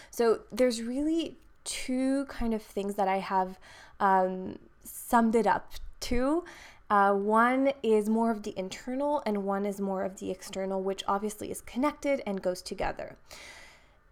So 0.09 0.39
there's 0.51 0.81
really 0.81 1.37
two 1.63 2.25
kind 2.25 2.55
of 2.55 2.63
things 2.63 2.95
that 2.95 3.07
i 3.07 3.19
have 3.19 3.59
um, 3.99 4.57
summed 4.83 5.35
it 5.35 5.45
up 5.45 5.73
to. 5.99 6.43
Uh, 6.89 7.13
one 7.13 7.71
is 7.83 8.09
more 8.09 8.31
of 8.31 8.41
the 8.41 8.57
internal 8.57 9.21
and 9.27 9.43
one 9.43 9.63
is 9.63 9.79
more 9.79 10.03
of 10.03 10.17
the 10.17 10.31
external, 10.31 10.81
which 10.81 11.03
obviously 11.07 11.51
is 11.51 11.61
connected 11.61 12.23
and 12.25 12.41
goes 12.41 12.63
together 12.63 13.15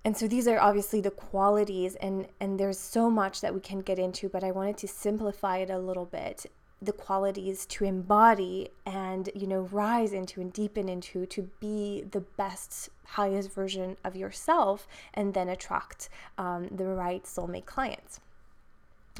and 0.06 0.16
so 0.16 0.28
these 0.28 0.48
are 0.48 0.60
obviously 0.60 1.02
the 1.02 1.12
qualities 1.12 1.96
and 1.96 2.28
and 2.40 2.60
there's 2.60 2.80
so 2.80 3.10
much 3.10 3.42
that 3.42 3.54
we 3.54 3.60
can 3.60 3.82
get 3.82 4.00
into 4.00 4.30
but 4.30 4.44
i 4.44 4.52
wanted 4.52 4.78
to 4.78 4.88
simplify 4.88 5.58
it 5.58 5.70
a 5.70 5.80
little 5.80 6.06
bit. 6.06 6.46
The 6.82 6.94
qualities 6.94 7.66
to 7.66 7.84
embody 7.84 8.70
and 8.86 9.30
you 9.36 9.48
know 9.48 9.68
rise 9.72 10.14
into 10.14 10.40
and 10.40 10.54
deepen 10.54 10.88
into 10.88 11.26
to 11.26 11.50
be 11.60 12.06
the 12.10 12.22
best 12.22 12.90
highest 13.06 13.52
version 13.52 13.98
of 14.06 14.16
yourself 14.16 14.88
and 15.14 15.34
then 15.34 15.50
attract 15.50 16.08
um, 16.38 16.70
the 16.72 16.86
right 16.86 17.24
soulmate 17.24 17.66
clients. 17.66 18.22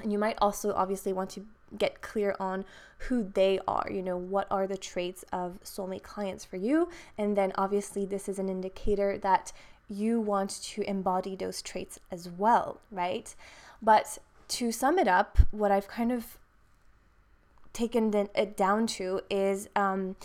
And 0.02 0.14
you 0.14 0.18
might 0.18 0.38
also 0.42 0.74
obviously 0.74 1.12
want 1.12 1.32
to 1.32 1.46
get 1.78 2.02
clear 2.02 2.34
on 2.40 2.64
who 2.98 3.24
they 3.24 3.60
are 3.68 3.88
you 3.92 4.02
know 4.02 4.18
what 4.18 4.48
are 4.50 4.66
the 4.66 4.78
traits 4.78 5.24
of 5.34 5.60
soulmate 5.64 6.04
clients 6.04 6.46
for 6.46 6.56
you? 6.56 6.88
And 7.18 7.36
then 7.36 7.52
obviously 7.56 8.06
this 8.06 8.30
is 8.30 8.40
an 8.40 8.48
indicator 8.48 9.18
that 9.18 9.52
you 9.90 10.22
want 10.22 10.50
to 10.62 10.82
embody 10.84 11.36
those 11.36 11.62
traits 11.62 12.00
as 12.12 12.30
well, 12.30 12.80
right? 12.92 13.36
But 13.82 14.20
to 14.50 14.72
sum 14.72 15.00
it 15.00 15.08
up, 15.08 15.40
what 15.52 15.72
I've 15.72 15.88
kind 15.88 16.12
of 16.12 16.38
taken 17.74 18.14
it 18.36 18.56
down 18.56 18.88
to 18.88 19.22
is 19.30 19.70
um, 19.76 20.16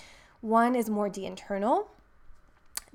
one 0.40 0.75
is 0.75 0.90
more 0.90 1.09
the 1.09 1.26
internal, 1.26 1.88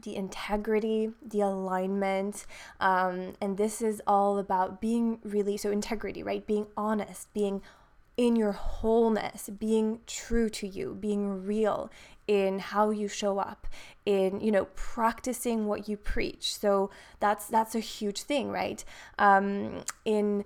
the 0.01 0.15
integrity, 0.15 1.11
the 1.25 1.41
alignment. 1.41 2.45
Um, 2.79 3.33
and 3.41 3.57
this 3.57 3.81
is 3.81 4.01
all 4.07 4.37
about 4.37 4.81
being 4.81 5.19
really 5.23 5.57
so 5.57 5.71
integrity, 5.71 6.23
right? 6.23 6.45
Being 6.45 6.67
honest, 6.77 7.33
being 7.33 7.61
in 8.17 8.35
your 8.35 8.51
wholeness, 8.51 9.49
being 9.59 10.01
true 10.05 10.49
to 10.49 10.67
you, 10.67 10.97
being 10.99 11.45
real 11.45 11.89
in 12.29 12.59
how 12.59 12.91
you 12.91 13.07
show 13.07 13.39
up, 13.39 13.65
in 14.05 14.39
you 14.39 14.51
know 14.51 14.65
practicing 14.75 15.65
what 15.65 15.89
you 15.89 15.97
preach. 15.97 16.55
So 16.55 16.91
that's 17.19 17.47
that's 17.47 17.73
a 17.73 17.79
huge 17.79 18.21
thing, 18.21 18.51
right? 18.51 18.85
Um, 19.17 19.83
in 20.05 20.45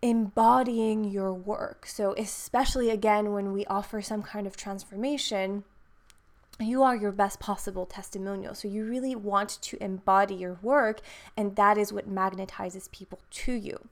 embodying 0.00 1.02
your 1.04 1.34
work. 1.34 1.86
So 1.86 2.14
especially 2.16 2.88
again 2.88 3.32
when 3.32 3.52
we 3.52 3.66
offer 3.66 4.00
some 4.00 4.22
kind 4.22 4.46
of 4.46 4.56
transformation 4.56 5.64
you 6.60 6.84
are 6.84 6.94
your 6.94 7.10
best 7.10 7.40
possible 7.40 7.84
testimonial. 7.84 8.54
So 8.54 8.68
you 8.68 8.84
really 8.84 9.16
want 9.16 9.58
to 9.62 9.82
embody 9.82 10.36
your 10.36 10.58
work, 10.62 11.00
and 11.36 11.56
that 11.56 11.76
is 11.76 11.92
what 11.92 12.08
magnetizes 12.08 12.88
people 12.92 13.18
to 13.42 13.52
you. 13.52 13.88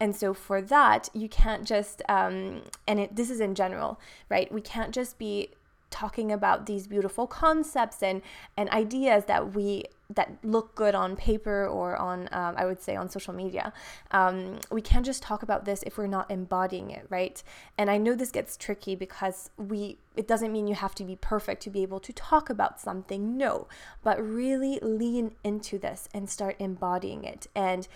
And 0.00 0.16
so 0.16 0.32
for 0.32 0.62
that, 0.62 1.10
you 1.12 1.28
can't 1.28 1.66
just, 1.66 2.00
um, 2.08 2.62
and 2.88 3.00
it, 3.00 3.16
this 3.16 3.28
is 3.28 3.40
in 3.40 3.54
general, 3.54 4.00
right? 4.30 4.50
We 4.50 4.62
can't 4.62 4.94
just 4.94 5.18
be 5.18 5.50
talking 5.90 6.32
about 6.32 6.66
these 6.66 6.86
beautiful 6.86 7.26
concepts 7.26 8.02
and 8.02 8.22
and 8.56 8.68
ideas 8.70 9.24
that 9.26 9.54
we 9.54 9.84
that 10.08 10.36
look 10.42 10.74
good 10.74 10.94
on 10.94 11.16
paper 11.16 11.66
or 11.66 11.96
on 11.96 12.28
um, 12.32 12.54
i 12.56 12.64
would 12.64 12.80
say 12.80 12.94
on 12.94 13.08
social 13.08 13.34
media. 13.34 13.72
Um, 14.10 14.58
we 14.70 14.80
can't 14.80 15.04
just 15.04 15.22
talk 15.22 15.42
about 15.42 15.64
this 15.64 15.82
if 15.84 15.98
we're 15.98 16.06
not 16.06 16.30
embodying 16.30 16.90
it 16.90 17.06
right? 17.08 17.42
And 17.78 17.90
i 17.90 17.98
know 17.98 18.14
this 18.14 18.30
gets 18.30 18.56
tricky 18.56 18.94
because 18.94 19.50
we 19.56 19.98
it 20.16 20.26
doesn't 20.26 20.52
mean 20.52 20.66
you 20.66 20.74
have 20.74 20.94
to 20.96 21.04
be 21.04 21.16
perfect 21.16 21.62
to 21.62 21.70
be 21.70 21.82
able 21.82 22.00
to 22.00 22.12
talk 22.12 22.50
about 22.50 22.80
something 22.80 23.36
no 23.36 23.68
but 24.02 24.22
really 24.22 24.78
lean 24.80 25.32
into 25.44 25.78
this 25.78 26.08
and 26.14 26.28
start 26.28 26.56
embodying 26.58 27.24
it. 27.24 27.46
And 27.54 27.86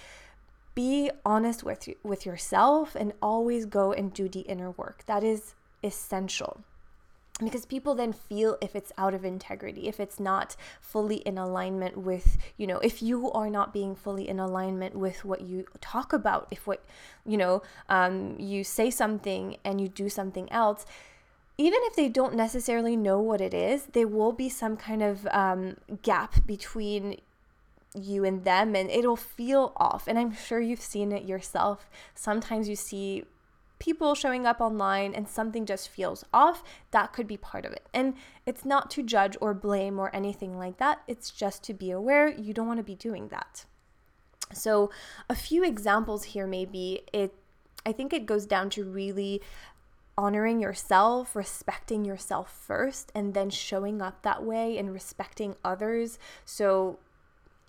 be 0.75 1.11
honest 1.27 1.65
with 1.65 1.89
with 2.03 2.25
yourself 2.25 2.95
and 2.95 3.13
always 3.21 3.67
go 3.67 3.93
and 3.93 4.15
do 4.15 4.29
the 4.29 4.41
inner 4.41 4.71
work. 4.71 5.05
That 5.07 5.25
is 5.25 5.55
essential 5.83 6.63
because 7.45 7.65
people 7.67 7.95
then 7.95 8.13
feel 8.13 8.57
if 8.61 8.75
it's 8.75 8.93
out 8.99 9.15
of 9.15 9.25
integrity 9.25 9.89
if 9.89 9.99
it's 10.01 10.21
not 10.21 10.57
fully 10.81 11.17
in 11.19 11.39
alignment 11.39 11.97
with 11.97 12.39
you 12.57 12.67
know 12.67 12.79
if 12.79 13.03
you 13.03 13.31
are 13.33 13.51
not 13.51 13.73
being 13.73 13.95
fully 13.95 14.29
in 14.29 14.39
alignment 14.39 14.95
with 14.95 15.25
what 15.25 15.41
you 15.41 15.65
talk 15.81 16.13
about 16.13 16.47
if 16.51 16.67
what 16.67 16.85
you 17.27 17.37
know 17.37 17.63
um, 17.89 18.37
you 18.39 18.65
say 18.65 18.91
something 18.91 19.57
and 19.65 19.81
you 19.81 19.89
do 19.89 20.09
something 20.09 20.51
else 20.53 20.87
even 21.59 21.79
if 21.85 21.97
they 21.97 22.09
don't 22.09 22.35
necessarily 22.35 22.97
know 22.97 23.21
what 23.21 23.41
it 23.41 23.55
is 23.55 23.87
there 23.93 24.09
will 24.09 24.33
be 24.33 24.49
some 24.49 24.77
kind 24.77 25.03
of 25.03 25.27
um, 25.29 25.77
gap 26.03 26.47
between 26.47 27.17
you 27.95 28.25
and 28.25 28.45
them 28.45 28.77
and 28.77 28.91
it'll 28.91 29.17
feel 29.17 29.73
off. 29.77 30.07
And 30.07 30.19
i'm 30.19 30.33
sure 30.33 30.61
you've 30.61 30.81
seen 30.81 31.13
it 31.13 31.25
yourself. 31.25 31.91
Sometimes 32.15 32.69
you 32.69 32.77
see 32.77 33.25
people 33.81 34.15
showing 34.15 34.47
up 34.47 34.61
online 34.61 35.13
and 35.13 35.29
something 35.29 35.67
just 35.67 35.89
feels 35.89 36.25
off, 36.33 36.63
that 36.93 37.13
could 37.13 37.27
be 37.27 37.37
part 37.37 37.65
of 37.65 37.73
it. 37.73 37.89
And 37.93 38.15
it's 38.47 38.65
not 38.65 38.91
to 38.93 39.03
judge 39.03 39.37
or 39.41 39.53
blame 39.55 39.99
or 39.99 40.15
anything 40.15 40.57
like 40.57 40.77
that, 40.77 41.01
it's 41.09 41.31
just 41.31 41.65
to 41.65 41.75
be 41.75 41.91
aware 41.91 42.29
you 42.29 42.55
don't 42.55 42.69
want 42.69 42.79
to 42.79 42.85
be 42.85 42.95
doing 42.95 43.29
that. 43.29 43.65
So, 44.53 44.91
a 45.29 45.35
few 45.35 45.65
examples 45.65 46.25
here 46.25 46.47
maybe 46.47 47.03
it 47.13 47.35
I 47.87 47.93
think 47.93 48.13
it 48.13 48.27
goes 48.27 48.47
down 48.47 48.69
to 48.71 48.85
really 48.85 49.41
honoring 50.19 50.61
yourself, 50.61 51.35
respecting 51.35 52.05
yourself 52.05 52.53
first, 52.53 53.11
and 53.15 53.33
then 53.33 53.49
showing 53.49 54.03
up 54.03 54.23
that 54.23 54.43
way 54.43 54.77
and 54.77 54.93
respecting 54.93 55.57
others. 55.65 56.19
So, 56.45 56.99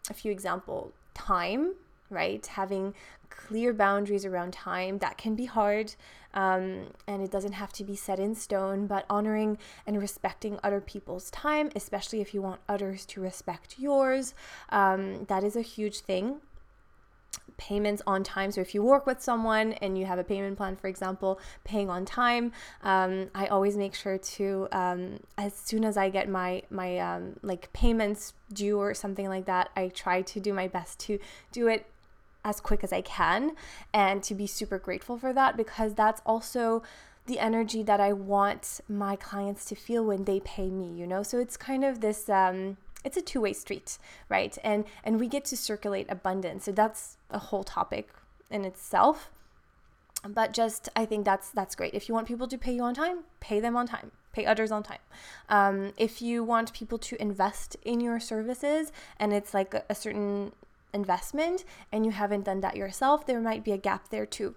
a 0.09 0.13
few 0.13 0.31
example 0.31 0.91
time, 1.13 1.75
right? 2.11 2.45
Having 2.45 2.93
clear 3.29 3.73
boundaries 3.73 4.25
around 4.25 4.53
time. 4.53 4.99
That 4.99 5.17
can 5.17 5.35
be 5.35 5.45
hard, 5.45 5.95
um, 6.33 6.87
and 7.07 7.21
it 7.21 7.31
doesn't 7.31 7.53
have 7.53 7.73
to 7.73 7.83
be 7.83 7.95
set 7.95 8.19
in 8.19 8.35
stone, 8.35 8.87
but 8.87 9.05
honoring 9.09 9.57
and 9.87 9.99
respecting 9.99 10.59
other 10.63 10.81
people's 10.81 11.31
time, 11.31 11.71
especially 11.75 12.21
if 12.21 12.33
you 12.33 12.41
want 12.41 12.61
others 12.69 13.05
to 13.07 13.21
respect 13.21 13.75
yours, 13.79 14.33
um, 14.69 15.25
that 15.25 15.43
is 15.43 15.55
a 15.55 15.61
huge 15.61 15.99
thing 15.99 16.41
payments 17.57 18.01
on 18.07 18.23
time. 18.23 18.49
So 18.51 18.59
if 18.59 18.73
you 18.73 18.81
work 18.81 19.05
with 19.05 19.21
someone 19.21 19.73
and 19.73 19.95
you 19.95 20.05
have 20.05 20.17
a 20.17 20.23
payment 20.23 20.57
plan, 20.57 20.75
for 20.75 20.87
example, 20.87 21.39
paying 21.63 21.91
on 21.91 22.05
time, 22.05 22.51
um, 22.81 23.29
I 23.35 23.45
always 23.47 23.77
make 23.77 23.93
sure 23.93 24.17
to 24.17 24.67
um, 24.71 25.19
as 25.37 25.53
soon 25.53 25.85
as 25.85 25.95
I 25.95 26.09
get 26.09 26.27
my 26.27 26.63
my 26.71 26.97
um, 26.97 27.35
like 27.43 27.71
payments 27.71 28.33
due 28.51 28.79
or 28.79 28.95
something 28.95 29.29
like 29.29 29.45
that, 29.45 29.69
I 29.75 29.89
try 29.89 30.23
to 30.23 30.39
do 30.39 30.53
my 30.53 30.67
best 30.67 30.99
to 31.01 31.19
do 31.51 31.67
it 31.67 31.85
as 32.43 32.59
quick 32.59 32.83
as 32.83 32.91
I 32.91 33.01
can 33.01 33.55
and 33.93 34.23
to 34.23 34.33
be 34.33 34.47
super 34.47 34.79
grateful 34.79 35.17
for 35.17 35.33
that 35.33 35.57
because 35.57 35.93
that's 35.93 36.21
also 36.25 36.83
the 37.27 37.39
energy 37.39 37.83
that 37.83 37.99
I 37.99 38.13
want 38.13 38.81
my 38.89 39.15
clients 39.15 39.65
to 39.65 39.75
feel 39.75 40.03
when 40.03 40.23
they 40.23 40.39
pay 40.39 40.69
me, 40.69 40.91
you 40.91 41.05
know? 41.05 41.23
So 41.23 41.39
it's 41.39 41.57
kind 41.57 41.85
of 41.85 42.01
this 42.01 42.29
um 42.29 42.77
it's 43.03 43.17
a 43.17 43.21
two-way 43.21 43.53
street, 43.53 43.97
right? 44.29 44.57
And 44.63 44.85
and 45.03 45.19
we 45.19 45.27
get 45.27 45.45
to 45.45 45.57
circulate 45.57 46.07
abundance. 46.09 46.65
So 46.65 46.71
that's 46.71 47.17
a 47.29 47.39
whole 47.39 47.63
topic 47.63 48.09
in 48.49 48.65
itself. 48.65 49.31
But 50.27 50.53
just 50.53 50.89
I 50.95 51.05
think 51.05 51.25
that's 51.25 51.49
that's 51.49 51.75
great. 51.75 51.93
If 51.93 52.07
you 52.09 52.15
want 52.15 52.27
people 52.27 52.47
to 52.47 52.57
pay 52.57 52.73
you 52.73 52.83
on 52.83 52.93
time, 52.93 53.19
pay 53.39 53.59
them 53.59 53.75
on 53.75 53.87
time 53.87 54.11
pay 54.33 54.45
others 54.45 54.71
on 54.71 54.83
time. 54.83 54.99
Um, 55.49 55.93
if 55.97 56.21
you 56.21 56.43
want 56.43 56.73
people 56.73 56.97
to 56.99 57.21
invest 57.21 57.75
in 57.83 57.99
your 57.99 58.19
services 58.19 58.91
and 59.19 59.33
it's 59.33 59.53
like 59.53 59.73
a, 59.73 59.83
a, 59.89 59.95
certain 59.95 60.53
investment 60.93 61.63
and 61.91 62.05
you 62.05 62.11
haven't 62.11 62.45
done 62.45 62.61
that 62.61 62.75
yourself, 62.75 63.25
there 63.25 63.41
might 63.41 63.63
be 63.63 63.71
a 63.71 63.77
gap 63.77 64.09
there 64.09 64.25
too, 64.25 64.55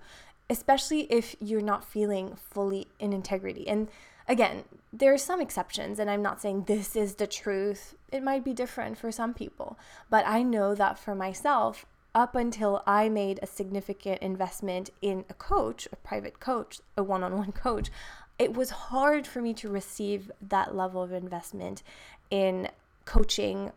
especially 0.48 1.02
if 1.12 1.36
you're 1.40 1.60
not 1.60 1.84
feeling 1.84 2.36
fully 2.36 2.88
in 2.98 3.12
integrity. 3.12 3.66
And 3.68 3.88
again, 4.28 4.64
there 4.92 5.12
are 5.12 5.18
some 5.18 5.40
exceptions, 5.40 5.98
and 5.98 6.08
I'm 6.08 6.22
not 6.22 6.40
saying 6.40 6.64
this 6.64 6.94
is 6.94 7.16
the 7.16 7.26
truth. 7.26 7.94
It 8.12 8.22
might 8.22 8.44
be 8.44 8.52
different 8.52 8.98
for 8.98 9.10
some 9.10 9.34
people, 9.34 9.78
but 10.08 10.26
I 10.26 10.42
know 10.42 10.74
that 10.74 10.98
for 10.98 11.14
myself, 11.14 11.84
up 12.14 12.36
until 12.36 12.82
I 12.86 13.08
made 13.08 13.40
a 13.42 13.46
significant 13.46 14.22
investment 14.22 14.90
in 15.02 15.24
a 15.28 15.34
coach, 15.34 15.88
a 15.92 15.96
private 15.96 16.38
coach, 16.38 16.80
a 16.96 17.02
one 17.02 17.24
on 17.24 17.36
one 17.36 17.50
coach, 17.50 17.90
it 18.38 18.54
was 18.54 18.70
hard 18.70 19.26
for 19.26 19.42
me 19.42 19.52
to 19.54 19.68
receive 19.68 20.30
that 20.40 20.76
level 20.76 21.02
of 21.02 21.12
investment 21.12 21.82
in 22.30 22.68
coaching 23.04 23.72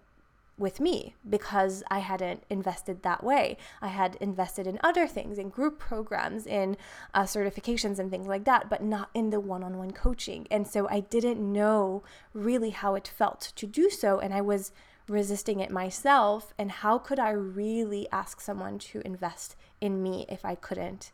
with 0.58 0.80
me 0.80 1.16
because 1.28 1.84
I 1.90 2.00
hadn't 2.00 2.44
invested 2.50 3.04
that 3.04 3.24
way. 3.24 3.58
I 3.82 3.90
had 3.90 4.16
invested 4.16 4.66
in 4.66 4.80
other 4.84 5.08
things, 5.08 5.38
in 5.38 5.50
group 5.50 5.78
programs, 5.80 6.48
in 6.48 6.78
uh, 7.14 7.24
certifications, 7.24 8.00
and 8.00 8.10
things 8.10 8.28
like 8.28 8.46
that, 8.46 8.70
but 8.70 8.84
not 8.84 9.10
in 9.14 9.30
the 9.30 9.40
one 9.40 9.64
on 9.64 9.78
one 9.78 9.92
coaching. 9.92 10.48
And 10.50 10.68
so 10.68 10.88
I 10.90 11.02
didn't 11.02 11.40
know 11.40 12.04
really 12.34 12.72
how 12.72 12.96
it 12.96 13.08
felt 13.08 13.52
to 13.56 13.66
do 13.68 13.90
so. 13.90 14.20
And 14.20 14.34
I 14.34 14.42
was 14.42 14.72
resisting 15.08 15.60
it 15.60 15.72
myself. 15.72 16.54
And 16.58 16.72
how 16.72 16.98
could 16.98 17.20
I 17.20 17.30
really 17.32 18.08
ask 18.12 18.42
someone 18.42 18.80
to 18.80 19.02
invest 19.06 19.56
in 19.80 20.02
me 20.02 20.26
if 20.28 20.44
I 20.44 20.56
couldn't 20.56 21.12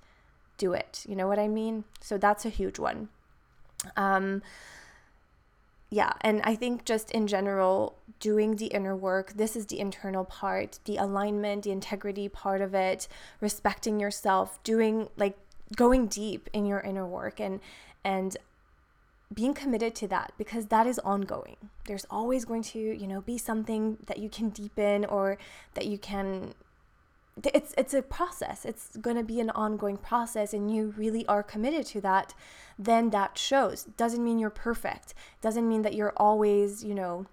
do 0.58 0.74
it? 0.74 1.06
You 1.08 1.16
know 1.16 1.28
what 1.28 1.40
I 1.40 1.48
mean? 1.48 1.84
So 2.00 2.18
that's 2.18 2.46
a 2.46 2.50
huge 2.50 2.80
one. 2.80 3.10
Um, 3.98 4.42
yeah, 5.94 6.14
and 6.22 6.42
I 6.44 6.56
think 6.56 6.86
just 6.86 7.12
in 7.12 7.28
general, 7.28 8.00
doing 8.20 8.56
the 8.56 8.66
inner 8.66 8.96
work, 8.96 9.34
this 9.34 9.56
is 9.56 9.68
the 9.68 9.80
internal 9.80 10.26
part, 10.26 10.80
the 10.86 10.98
alignment, 10.98 11.66
the 11.66 11.72
integrity 11.72 12.28
part 12.28 12.62
of 12.62 12.74
it, 12.74 13.08
respecting 13.40 14.00
yourself, 14.00 14.62
doing 14.64 15.10
like 15.18 15.38
going 15.76 16.08
deep 16.08 16.50
in 16.52 16.66
your 16.66 16.80
inner 16.80 17.06
work 17.06 17.40
and 17.40 17.60
and 18.04 18.38
being 19.32 19.54
committed 19.54 19.94
to 19.94 20.08
that 20.08 20.34
because 20.36 20.66
that 20.68 20.88
is 20.88 20.98
ongoing. 20.98 21.58
There's 21.86 22.06
always 22.10 22.44
going 22.44 22.64
to, 22.64 22.80
you 22.80 23.06
know, 23.06 23.22
be 23.22 23.38
something 23.38 23.98
that 24.08 24.18
you 24.18 24.30
can 24.30 24.50
deepen 24.50 25.06
or 25.06 25.38
that 25.76 25.86
you 25.86 26.00
can 26.00 26.56
it's 27.42 27.74
it's 27.78 27.94
a 27.94 28.02
process. 28.02 28.64
It's 28.66 28.96
going 28.98 29.16
to 29.16 29.24
be 29.24 29.40
an 29.40 29.50
ongoing 29.52 29.98
process 29.98 30.54
and 30.54 30.74
you 30.74 30.94
really 30.98 31.26
are 31.26 31.44
committed 31.44 31.86
to 31.88 32.02
that 32.02 32.34
then 32.78 33.10
that 33.10 33.38
shows. 33.38 33.86
Doesn't 33.98 34.24
mean 34.24 34.40
you're 34.40 34.50
perfect. 34.50 35.14
Doesn't 35.42 35.68
mean 35.68 35.82
that 35.82 35.96
you're 35.96 36.14
always 36.18 36.84
you 36.84 36.94
know 36.94 37.26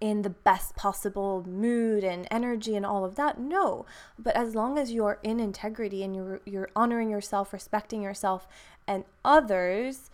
in 0.00 0.22
the 0.22 0.30
best 0.30 0.76
possible 0.76 1.42
mood 1.48 2.04
and 2.04 2.28
energy 2.30 2.76
and 2.76 2.86
all 2.86 3.04
of 3.04 3.16
that. 3.16 3.40
No 3.40 3.86
but 4.18 4.36
as 4.36 4.54
long 4.54 4.78
as 4.78 4.92
you're 4.92 5.18
in 5.22 5.40
integrity 5.40 6.04
and 6.04 6.14
you're 6.14 6.40
you're 6.44 6.70
honoring 6.76 7.10
yourself 7.10 7.52
respecting 7.52 8.02
yourself 8.02 8.46
and 8.86 9.04
others 9.24 10.10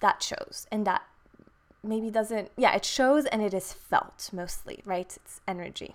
that 0.00 0.22
shows. 0.22 0.66
And 0.72 0.86
that 0.86 1.02
maybe 1.82 2.10
doesn't 2.10 2.50
yeah 2.56 2.74
it 2.74 2.84
shows 2.86 3.26
and 3.26 3.42
it 3.42 3.52
is 3.52 3.74
felt 3.74 4.30
mostly 4.32 4.80
right? 4.86 5.18
It's 5.22 5.42
energy 5.46 5.94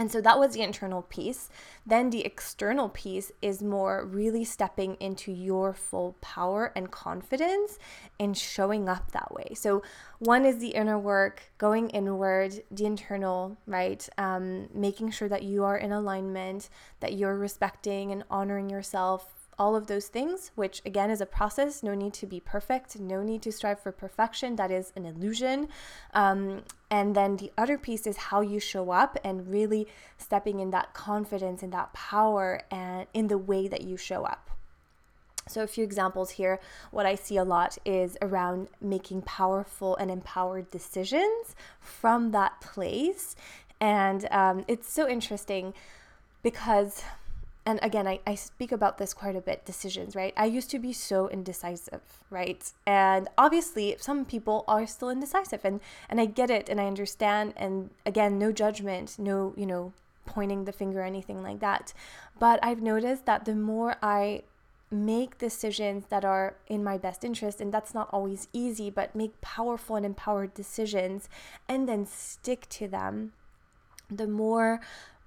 And 0.00 0.10
so 0.10 0.22
that 0.22 0.38
was 0.38 0.54
the 0.54 0.62
internal 0.62 1.02
piece. 1.02 1.50
Then 1.84 2.08
the 2.08 2.24
external 2.24 2.88
piece 2.88 3.32
is 3.42 3.62
more 3.62 4.02
really 4.02 4.46
stepping 4.46 4.94
into 4.98 5.30
your 5.30 5.74
full 5.74 6.16
power 6.22 6.72
and 6.74 6.90
confidence 6.90 7.78
and 8.18 8.34
showing 8.34 8.88
up 8.88 9.12
that 9.12 9.34
way. 9.34 9.52
So, 9.54 9.82
one 10.18 10.46
is 10.46 10.58
the 10.58 10.68
inner 10.68 10.98
work, 10.98 11.42
going 11.58 11.90
inward, 11.90 12.62
the 12.70 12.86
internal, 12.86 13.58
right? 13.66 14.08
Um, 14.16 14.70
making 14.72 15.10
sure 15.10 15.28
that 15.28 15.42
you 15.42 15.64
are 15.64 15.76
in 15.76 15.92
alignment, 15.92 16.70
that 17.00 17.12
you're 17.12 17.36
respecting 17.36 18.10
and 18.10 18.24
honoring 18.30 18.70
yourself, 18.70 19.39
all 19.60 19.76
of 19.76 19.88
those 19.88 20.08
things, 20.08 20.50
which 20.54 20.80
again 20.86 21.10
is 21.10 21.20
a 21.20 21.26
process. 21.26 21.82
No 21.82 21.94
need 21.94 22.14
to 22.14 22.26
be 22.26 22.40
perfect, 22.40 22.98
no 22.98 23.22
need 23.22 23.42
to 23.42 23.52
strive 23.52 23.78
for 23.78 23.92
perfection. 23.92 24.56
That 24.56 24.70
is 24.70 24.90
an 24.96 25.04
illusion. 25.04 25.68
Um, 26.14 26.62
and 26.90 27.14
then 27.14 27.36
the 27.36 27.52
other 27.58 27.76
piece 27.76 28.06
is 28.06 28.16
how 28.16 28.40
you 28.40 28.58
show 28.58 28.90
up 28.90 29.18
and 29.22 29.50
really 29.50 29.86
stepping 30.16 30.60
in 30.60 30.70
that 30.70 30.94
confidence 30.94 31.62
and 31.62 31.72
that 31.74 31.92
power 31.92 32.62
and 32.70 33.06
in 33.12 33.28
the 33.28 33.36
way 33.36 33.68
that 33.68 33.82
you 33.82 33.98
show 33.98 34.24
up. 34.24 34.50
So, 35.46 35.62
a 35.62 35.66
few 35.66 35.84
examples 35.84 36.30
here. 36.30 36.58
What 36.90 37.04
I 37.04 37.14
see 37.14 37.36
a 37.36 37.44
lot 37.44 37.76
is 37.84 38.16
around 38.22 38.68
making 38.80 39.22
powerful 39.22 39.94
and 39.96 40.10
empowered 40.10 40.70
decisions 40.70 41.54
from 41.80 42.30
that 42.30 42.60
place. 42.62 43.36
And 43.78 44.26
um, 44.30 44.64
it's 44.68 44.90
so 44.90 45.08
interesting 45.08 45.74
because 46.42 47.02
and 47.66 47.78
again 47.82 48.06
I, 48.06 48.20
I 48.26 48.34
speak 48.34 48.72
about 48.72 48.98
this 48.98 49.12
quite 49.14 49.36
a 49.36 49.40
bit 49.40 49.64
decisions 49.64 50.16
right? 50.16 50.32
I 50.36 50.46
used 50.46 50.70
to 50.70 50.78
be 50.78 50.92
so 50.92 51.28
indecisive 51.28 52.02
right? 52.30 52.72
And 52.86 53.28
obviously 53.36 53.96
some 53.98 54.24
people 54.24 54.64
are 54.66 54.86
still 54.86 55.10
indecisive 55.10 55.64
and 55.64 55.80
and 56.08 56.20
i 56.20 56.26
get 56.26 56.50
it 56.50 56.68
and 56.68 56.80
i 56.80 56.86
understand 56.86 57.54
and 57.56 57.90
again 58.06 58.38
no 58.38 58.52
judgment 58.52 59.18
no 59.18 59.54
you 59.56 59.66
know 59.66 59.92
pointing 60.26 60.64
the 60.64 60.72
finger 60.72 61.00
or 61.00 61.04
anything 61.04 61.42
like 61.42 61.60
that. 61.60 61.92
But 62.38 62.58
i've 62.62 62.82
noticed 62.82 63.26
that 63.26 63.44
the 63.44 63.54
more 63.54 63.96
i 64.02 64.42
make 64.90 65.38
decisions 65.38 66.06
that 66.08 66.24
are 66.24 66.56
in 66.66 66.82
my 66.82 66.98
best 66.98 67.24
interest 67.24 67.60
and 67.60 67.72
that's 67.72 67.94
not 67.94 68.08
always 68.12 68.48
easy 68.52 68.90
but 68.90 69.14
make 69.14 69.40
powerful 69.40 69.94
and 69.94 70.04
empowered 70.04 70.52
decisions 70.52 71.28
and 71.68 71.88
then 71.88 72.04
stick 72.04 72.68
to 72.68 72.88
them 72.88 73.32
the 74.10 74.26
more 74.26 74.80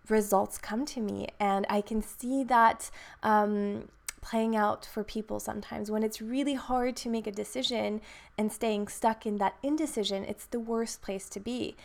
results 0.09 0.57
come 0.57 0.85
to 0.85 1.01
me. 1.01 1.27
And 1.39 1.65
I 1.69 1.81
can 1.81 2.01
see 2.01 2.43
that 2.45 2.89
um, 3.21 3.89
playing 4.21 4.55
out 4.55 4.85
for 4.85 5.03
people 5.03 5.39
sometimes 5.39 5.91
when 5.91 6.03
it's 6.03 6.21
really 6.21 6.53
hard 6.55 6.95
to 6.95 7.09
make 7.09 7.27
a 7.27 7.31
decision 7.31 8.01
and 8.37 8.51
staying 8.51 8.87
stuck 8.87 9.25
in 9.25 9.37
that 9.37 9.55
indecision, 9.61 10.23
it's 10.23 10.45
the 10.45 10.59
worst 10.59 11.01
place 11.01 11.29
to 11.29 11.39
be. 11.39 11.75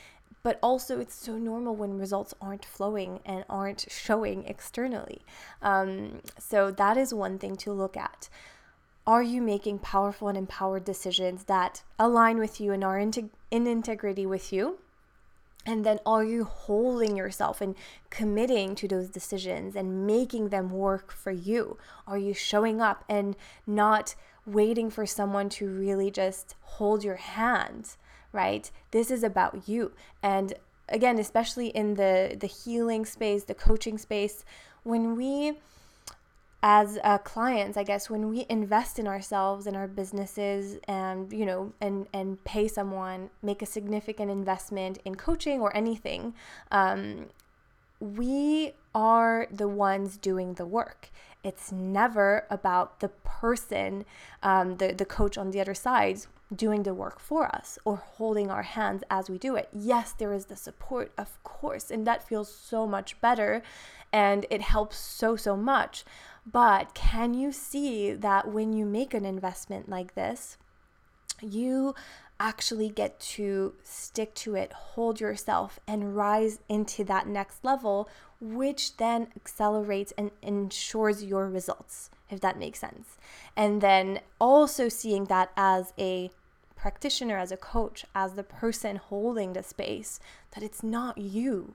But 0.45 0.59
also, 0.63 1.01
it's 1.01 1.17
so 1.17 1.37
normal 1.37 1.75
when 1.75 1.99
results 1.99 2.33
aren't 2.41 2.65
flowing 2.65 3.19
and 3.27 3.45
aren't 3.51 3.87
showing 3.91 4.45
externally. 4.45 5.23
Um, 5.61 6.21
so, 6.39 6.71
that 6.71 6.97
is 6.97 7.13
one 7.13 7.39
thing 7.39 7.57
to 7.57 7.73
look 7.73 7.97
at. 7.97 8.29
Are 9.05 9.23
you 9.23 9.43
making 9.43 9.81
powerful 9.81 10.29
and 10.29 10.39
empowered 10.39 10.85
decisions 10.85 11.45
that 11.45 11.83
align 11.99 12.39
with 12.39 12.61
you 12.61 12.73
and 12.73 12.85
are 12.85 12.99
in, 12.99 13.31
in 13.51 13.67
integrity 13.67 14.27
with 14.27 14.53
you? 14.53 14.79
And 15.67 15.85
then 15.85 15.99
are 16.07 16.25
you 16.25 16.45
holding 16.45 17.17
yourself 17.17 17.61
and 17.61 17.75
committing 18.09 18.75
to 18.77 18.89
those 18.89 19.09
decisions 19.09 19.77
and 19.77 20.07
making 20.07 20.49
them 20.49 20.71
work 20.71 21.13
for 21.13 21.31
you? 21.31 21.77
Are 22.07 22.17
you 22.17 22.33
showing 22.33 22.81
up 22.81 23.05
and 23.09 23.37
not 23.67 24.15
waiting 24.47 24.91
for 24.91 25.05
someone 25.05 25.49
to 25.51 25.69
really 25.69 26.11
just 26.11 26.55
hold 26.63 27.05
your 27.05 27.17
hand, 27.17 27.97
right? 28.33 28.71
This 28.93 29.11
is 29.11 29.23
about 29.23 29.69
you. 29.69 29.93
And 30.23 30.55
again, 30.89 31.19
especially 31.19 31.69
in 31.69 31.95
the 31.95 32.37
the 32.39 32.47
healing 32.47 33.05
space, 33.05 33.45
the 33.45 33.55
coaching 33.55 33.99
space, 33.99 34.45
when 34.85 35.17
we 35.17 35.59
as 36.63 36.99
uh, 37.05 37.19
clients 37.19 37.77
i 37.77 37.85
guess 37.85 38.11
when 38.11 38.29
we 38.29 38.45
invest 38.49 38.99
in 38.99 39.07
ourselves 39.07 39.67
and 39.67 39.77
our 39.77 39.87
businesses 39.87 40.79
and 40.89 41.33
you 41.33 41.47
know 41.47 41.73
and 41.81 42.07
and 42.13 42.43
pay 42.45 42.67
someone 42.67 43.31
make 43.43 43.63
a 43.63 43.67
significant 43.67 44.31
investment 44.31 44.99
in 45.05 45.15
coaching 45.15 45.61
or 45.61 45.75
anything 45.77 46.35
um, 46.73 47.27
we 48.01 48.73
are 48.95 49.47
the 49.51 49.69
ones 49.69 50.17
doing 50.17 50.55
the 50.55 50.67
work. 50.67 51.11
It's 51.45 51.73
never 51.73 52.47
about 52.51 53.01
the 53.01 53.09
person 53.09 54.05
um, 54.43 54.77
the, 54.77 54.93
the 54.93 55.05
coach 55.05 55.39
on 55.39 55.51
the 55.51 55.61
other 55.61 55.75
side 55.75 56.21
doing 56.55 56.83
the 56.83 56.95
work 56.95 57.21
for 57.21 57.47
us 57.47 57.79
or 57.85 57.97
holding 57.97 58.51
our 58.51 58.63
hands 58.63 59.03
as 59.11 59.29
we 59.29 59.39
do 59.39 59.55
it. 59.55 59.69
Yes 59.73 60.13
there 60.13 60.33
is 60.33 60.47
the 60.47 60.57
support 60.57 61.13
of 61.19 61.43
course 61.45 61.91
and 61.91 62.07
that 62.07 62.27
feels 62.27 62.53
so 62.53 62.87
much 62.87 63.21
better 63.21 63.63
and 64.13 64.47
it 64.51 64.63
helps 64.63 64.97
so 64.97 65.37
so 65.37 65.57
much 65.57 66.05
but 66.53 66.95
can 66.95 67.35
you 67.35 67.53
see 67.53 68.13
that 68.13 68.49
when 68.49 68.73
you 68.73 68.85
make 68.85 69.15
an 69.15 69.25
investment 69.25 69.89
like 69.89 70.15
this, 70.15 70.57
you 71.41 71.95
actually 72.41 72.89
get 72.89 73.19
to 73.19 73.75
stick 73.83 74.35
to 74.35 74.55
it, 74.55 74.73
hold 74.73 75.21
yourself, 75.21 75.81
and 75.87 76.17
rise 76.17 76.61
into 76.69 77.05
that 77.05 77.27
next 77.27 77.65
level, 77.65 78.09
which 78.41 78.97
then 78.97 79.29
accelerates 79.37 80.13
and 80.17 80.31
ensures 80.43 81.25
your 81.25 81.49
results, 81.49 82.11
if 82.31 82.41
that 82.41 82.59
makes 82.59 82.79
sense. 82.79 83.17
And 83.57 83.81
then 83.81 84.21
also 84.41 84.89
seeing 84.89 85.25
that 85.25 85.51
as 85.57 85.93
a 85.99 86.31
practitioner, 86.77 87.37
as 87.37 87.51
a 87.51 87.57
coach, 87.57 88.05
as 88.15 88.35
the 88.35 88.45
person 88.45 88.97
holding 88.97 89.53
the 89.53 89.65
space, 89.65 90.21
that 90.53 90.63
it's 90.63 90.83
not 90.83 91.19
you 91.19 91.75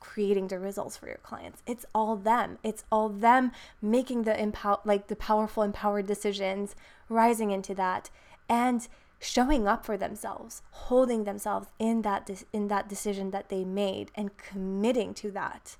creating 0.00 0.48
the 0.48 0.58
results 0.58 0.96
for 0.96 1.06
your 1.06 1.18
clients. 1.18 1.62
It's 1.66 1.86
all 1.94 2.16
them. 2.16 2.58
It's 2.64 2.84
all 2.90 3.08
them 3.08 3.52
making 3.80 4.22
the 4.24 4.40
empower 4.40 4.80
like 4.84 5.06
the 5.06 5.16
powerful 5.16 5.62
empowered 5.62 6.06
decisions, 6.06 6.74
rising 7.08 7.50
into 7.50 7.74
that 7.74 8.10
and 8.48 8.88
showing 9.20 9.68
up 9.68 9.84
for 9.84 9.96
themselves, 9.96 10.62
holding 10.70 11.24
themselves 11.24 11.68
in 11.78 12.02
that 12.02 12.26
de- 12.26 12.44
in 12.52 12.68
that 12.68 12.88
decision 12.88 13.30
that 13.30 13.50
they 13.50 13.64
made 13.64 14.10
and 14.14 14.36
committing 14.36 15.14
to 15.14 15.30
that. 15.30 15.76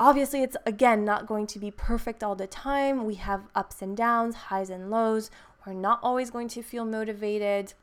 Obviously, 0.00 0.42
it's 0.42 0.56
again 0.64 1.04
not 1.04 1.26
going 1.26 1.46
to 1.48 1.58
be 1.58 1.70
perfect 1.70 2.22
all 2.22 2.34
the 2.34 2.46
time. 2.46 3.04
We 3.04 3.16
have 3.16 3.48
ups 3.54 3.82
and 3.82 3.96
downs, 3.96 4.34
highs 4.34 4.70
and 4.70 4.90
lows. 4.90 5.30
We're 5.66 5.72
not 5.72 6.00
always 6.02 6.30
going 6.30 6.48
to 6.48 6.62
feel 6.62 6.84
motivated 6.84 7.74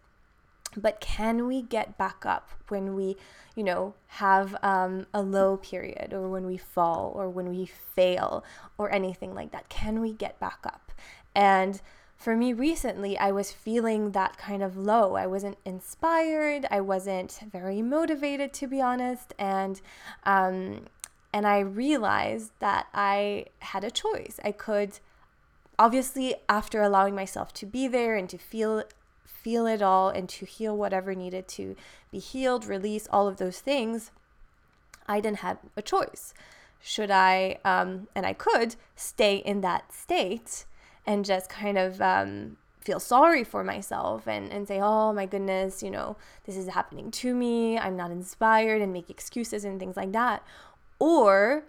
but 0.78 1.00
can 1.00 1.48
we 1.48 1.62
get 1.62 1.98
back 1.98 2.26
up 2.26 2.50
when 2.70 2.96
we 2.96 3.18
you 3.56 3.64
know 3.64 3.94
have 4.08 4.56
um, 4.64 5.06
a 5.14 5.22
low 5.22 5.58
period 5.58 6.14
or 6.14 6.30
when 6.30 6.46
we 6.46 6.58
fall 6.58 7.12
or 7.16 7.30
when 7.30 7.50
we 7.50 7.66
fail 7.66 8.44
or 8.78 8.92
anything 8.92 9.34
like 9.34 9.52
that? 9.52 9.70
Can 9.70 10.00
we 10.02 10.14
get 10.14 10.40
back 10.40 10.60
up? 10.66 10.92
And 11.36 11.82
for 12.18 12.36
me 12.36 12.54
recently 12.54 13.18
i 13.18 13.32
was 13.32 13.52
feeling 13.52 14.12
that 14.12 14.38
kind 14.38 14.62
of 14.62 14.78
low. 14.78 15.16
I 15.16 15.28
wasn't 15.28 15.58
inspired. 15.66 16.66
I 16.70 16.82
wasn't 16.82 17.40
very 17.52 17.82
motivated 17.82 18.54
to 18.54 18.68
be 18.68 18.80
honest. 18.82 19.34
And 19.40 19.82
um, 20.24 20.86
and 21.34 21.48
i 21.48 21.60
realized 21.60 22.52
that 22.60 22.88
i 22.94 23.46
had 23.60 23.84
a 23.84 23.92
choice. 23.92 24.40
I 24.44 24.52
could 24.52 25.00
obviously 25.80 26.36
after 26.48 26.82
allowing 26.82 27.16
myself 27.16 27.54
to 27.54 27.66
be 27.66 27.88
there 27.88 28.16
and 28.16 28.30
to 28.30 28.38
feel 28.38 28.84
feel 29.32 29.66
it 29.66 29.82
all 29.82 30.10
and 30.10 30.30
to 30.30 30.46
heal 30.46 30.76
whatever 30.76 31.16
needed 31.16 31.48
to 31.50 31.76
be 32.12 32.20
healed, 32.20 32.66
release 32.66 33.08
all 33.12 33.28
of 33.28 33.38
those 33.38 33.60
things, 33.60 34.12
I 35.08 35.20
didn't 35.20 35.40
have 35.40 35.58
a 35.76 35.82
choice. 35.82 36.34
Should 36.82 37.12
I, 37.12 37.60
um, 37.64 38.08
and 38.16 38.26
I 38.26 38.34
could, 38.34 38.76
stay 38.96 39.38
in 39.38 39.62
that 39.62 39.94
state 39.94 40.66
and 41.06 41.26
just 41.26 41.50
kind 41.50 41.78
of 41.78 42.02
um, 42.02 42.58
feel 42.80 43.00
sorry 43.00 43.44
for 43.44 43.64
myself 43.64 44.28
and, 44.28 44.52
and 44.52 44.68
say, 44.68 44.80
oh 44.82 45.14
my 45.14 45.26
goodness, 45.26 45.84
you 45.84 45.92
know, 45.92 46.18
this 46.46 46.58
is 46.58 46.68
happening 46.68 47.12
to 47.12 47.34
me. 47.34 47.78
I'm 47.78 47.96
not 47.96 48.12
inspired 48.12 48.82
and 48.82 48.92
make 48.92 49.10
excuses 49.10 49.64
and 49.64 49.80
things 49.80 49.98
like 49.98 50.12
that. 50.14 50.44
Or 51.00 51.64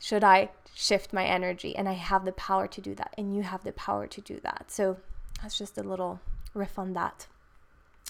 should 0.00 0.24
I 0.24 0.50
shift 0.74 1.12
my 1.12 1.24
energy? 1.24 1.74
And 1.76 1.88
I 1.88 1.92
have 1.94 2.24
the 2.24 2.32
power 2.32 2.66
to 2.68 2.80
do 2.80 2.94
that. 2.94 3.14
And 3.18 3.34
you 3.34 3.42
have 3.42 3.64
the 3.64 3.72
power 3.72 4.06
to 4.06 4.20
do 4.20 4.40
that. 4.42 4.66
So 4.68 4.98
that's 5.42 5.58
just 5.58 5.76
a 5.76 5.82
little 5.82 6.20
riff 6.54 6.78
on 6.78 6.92
that. 6.94 7.26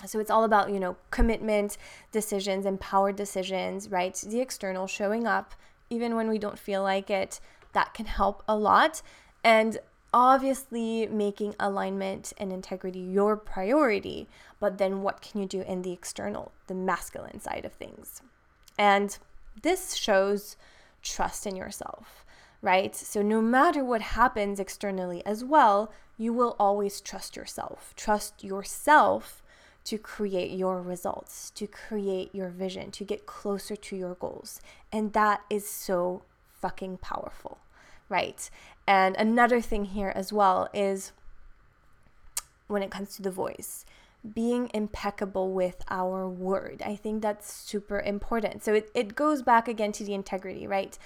So 0.07 0.18
it's 0.18 0.31
all 0.31 0.45
about, 0.45 0.71
you 0.71 0.81
know, 0.81 0.97
commitment, 1.11 1.77
decisions, 2.11 2.66
empowered 2.66 3.16
decisions, 3.16 3.88
right? 3.90 4.14
The 4.14 4.40
external 4.40 4.87
showing 4.87 5.27
up 5.27 5.55
even 5.90 6.16
when 6.16 6.29
we 6.29 6.38
don't 6.38 6.59
feel 6.59 6.83
like 6.83 7.11
it, 7.11 7.40
that 7.75 7.92
can 7.92 8.07
help 8.07 8.42
a 8.49 8.57
lot. 8.57 9.03
And 9.45 9.79
obviously 10.14 11.07
making 11.07 11.55
alignment 11.59 12.33
and 12.38 12.53
integrity 12.53 13.01
your 13.01 13.37
priority, 13.37 14.29
but 14.61 14.79
then 14.79 15.03
what 15.03 15.21
can 15.21 15.40
you 15.40 15.47
do 15.47 15.62
in 15.62 15.83
the 15.83 15.92
external, 15.92 16.53
the 16.66 16.75
masculine 16.75 17.40
side 17.40 17.64
of 17.64 17.73
things? 17.73 18.23
And 18.79 19.18
this 19.62 19.95
shows 19.95 20.57
trust 21.03 21.47
in 21.47 21.57
yourself, 21.57 22.25
right? 22.61 22.95
So 22.95 23.23
no 23.23 23.40
matter 23.42 23.85
what 23.85 24.01
happens 24.01 24.61
externally 24.61 25.25
as 25.27 25.45
well, 25.45 25.92
you 26.18 26.33
will 26.33 26.57
always 26.59 27.01
trust 27.01 27.37
yourself. 27.37 27.94
Trust 27.96 28.44
yourself 28.44 29.42
to 29.85 29.98
create 29.98 30.53
your 30.53 30.81
results, 30.81 31.51
to 31.51 31.66
create 31.66 32.35
your 32.35 32.48
vision, 32.48 32.90
to 32.92 33.05
get 33.05 33.27
closer 33.27 33.75
to 33.75 33.96
your 33.96 34.14
goals. 34.14 34.61
And 34.92 35.12
that 35.12 35.42
is 35.51 35.68
so 35.68 36.22
fucking 36.53 36.98
powerful, 36.98 37.59
right? 38.09 38.48
And 38.87 39.16
another 39.16 39.61
thing 39.61 39.87
here 39.87 40.12
as 40.14 40.33
well 40.33 40.68
is 40.72 41.12
when 42.68 42.83
it 42.83 42.90
comes 42.90 43.16
to 43.16 43.22
the 43.22 43.31
voice, 43.31 43.85
being 44.35 44.70
impeccable 44.72 45.53
with 45.53 45.83
our 45.90 46.29
word. 46.29 46.81
I 46.87 46.94
think 46.94 47.22
that's 47.22 47.53
super 47.53 47.98
important. 48.01 48.62
So 48.62 48.75
it, 48.75 48.90
it 48.94 49.16
goes 49.16 49.42
back 49.42 49.66
again 49.66 49.90
to 49.92 50.05
the 50.05 50.14
integrity, 50.14 50.66
right? 50.66 50.96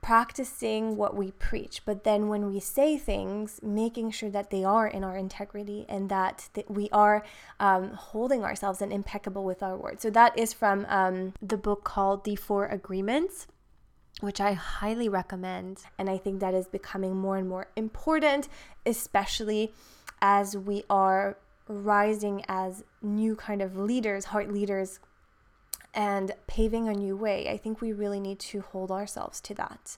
Practicing 0.00 0.96
what 0.96 1.16
we 1.16 1.32
preach, 1.32 1.82
but 1.84 2.04
then 2.04 2.28
when 2.28 2.46
we 2.50 2.60
say 2.60 2.96
things, 2.96 3.60
making 3.62 4.10
sure 4.10 4.30
that 4.30 4.50
they 4.50 4.64
are 4.64 4.86
in 4.86 5.04
our 5.04 5.16
integrity 5.16 5.84
and 5.88 6.08
that, 6.08 6.48
that 6.54 6.70
we 6.70 6.88
are 6.90 7.24
um, 7.60 7.90
holding 7.90 8.44
ourselves 8.44 8.80
and 8.80 8.92
impeccable 8.92 9.44
with 9.44 9.62
our 9.62 9.76
words. 9.76 10.02
So 10.02 10.10
that 10.10 10.38
is 10.38 10.52
from 10.52 10.86
um, 10.88 11.34
the 11.42 11.56
book 11.56 11.84
called 11.84 12.24
The 12.24 12.36
Four 12.36 12.66
Agreements. 12.66 13.46
Which 14.20 14.40
I 14.40 14.54
highly 14.54 15.08
recommend. 15.08 15.84
And 15.96 16.10
I 16.10 16.18
think 16.18 16.40
that 16.40 16.52
is 16.52 16.66
becoming 16.66 17.14
more 17.14 17.36
and 17.36 17.48
more 17.48 17.68
important, 17.76 18.48
especially 18.84 19.72
as 20.20 20.56
we 20.56 20.82
are 20.90 21.36
rising 21.68 22.44
as 22.48 22.82
new 23.00 23.36
kind 23.36 23.62
of 23.62 23.76
leaders, 23.76 24.24
heart 24.24 24.52
leaders, 24.52 24.98
and 25.94 26.32
paving 26.46 26.88
a 26.88 26.92
new 26.92 27.16
way. 27.16 27.48
I 27.48 27.56
think 27.56 27.80
we 27.80 27.92
really 27.92 28.20
need 28.20 28.38
to 28.40 28.60
hold 28.60 28.90
ourselves 28.90 29.40
to 29.42 29.54
that 29.54 29.96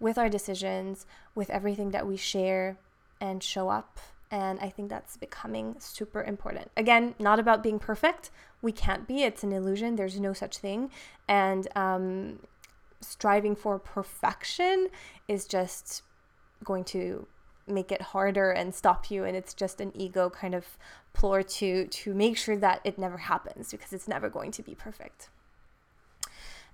with 0.00 0.18
our 0.18 0.28
decisions, 0.28 1.06
with 1.34 1.50
everything 1.50 1.90
that 1.90 2.06
we 2.06 2.16
share 2.16 2.78
and 3.20 3.42
show 3.42 3.68
up. 3.68 3.98
And 4.30 4.60
I 4.60 4.68
think 4.68 4.90
that's 4.90 5.16
becoming 5.16 5.76
super 5.78 6.22
important. 6.22 6.70
Again, 6.76 7.14
not 7.18 7.38
about 7.38 7.62
being 7.62 7.78
perfect. 7.78 8.30
We 8.60 8.72
can't 8.72 9.08
be, 9.08 9.22
it's 9.22 9.42
an 9.42 9.52
illusion. 9.52 9.96
There's 9.96 10.20
no 10.20 10.32
such 10.32 10.58
thing. 10.58 10.90
And 11.26 11.66
um, 11.74 12.40
striving 13.00 13.56
for 13.56 13.78
perfection 13.78 14.88
is 15.26 15.46
just 15.46 16.02
going 16.64 16.84
to 16.84 17.26
make 17.66 17.92
it 17.92 18.00
harder 18.00 18.50
and 18.50 18.74
stop 18.74 19.10
you 19.10 19.24
and 19.24 19.36
it's 19.36 19.52
just 19.52 19.80
an 19.80 19.92
ego 19.94 20.30
kind 20.30 20.54
of 20.54 20.78
to 21.20 21.86
to 21.86 22.14
make 22.14 22.36
sure 22.36 22.56
that 22.56 22.80
it 22.84 22.98
never 22.98 23.18
happens 23.18 23.70
because 23.70 23.92
it's 23.92 24.08
never 24.08 24.28
going 24.28 24.50
to 24.52 24.62
be 24.62 24.74
perfect. 24.74 25.28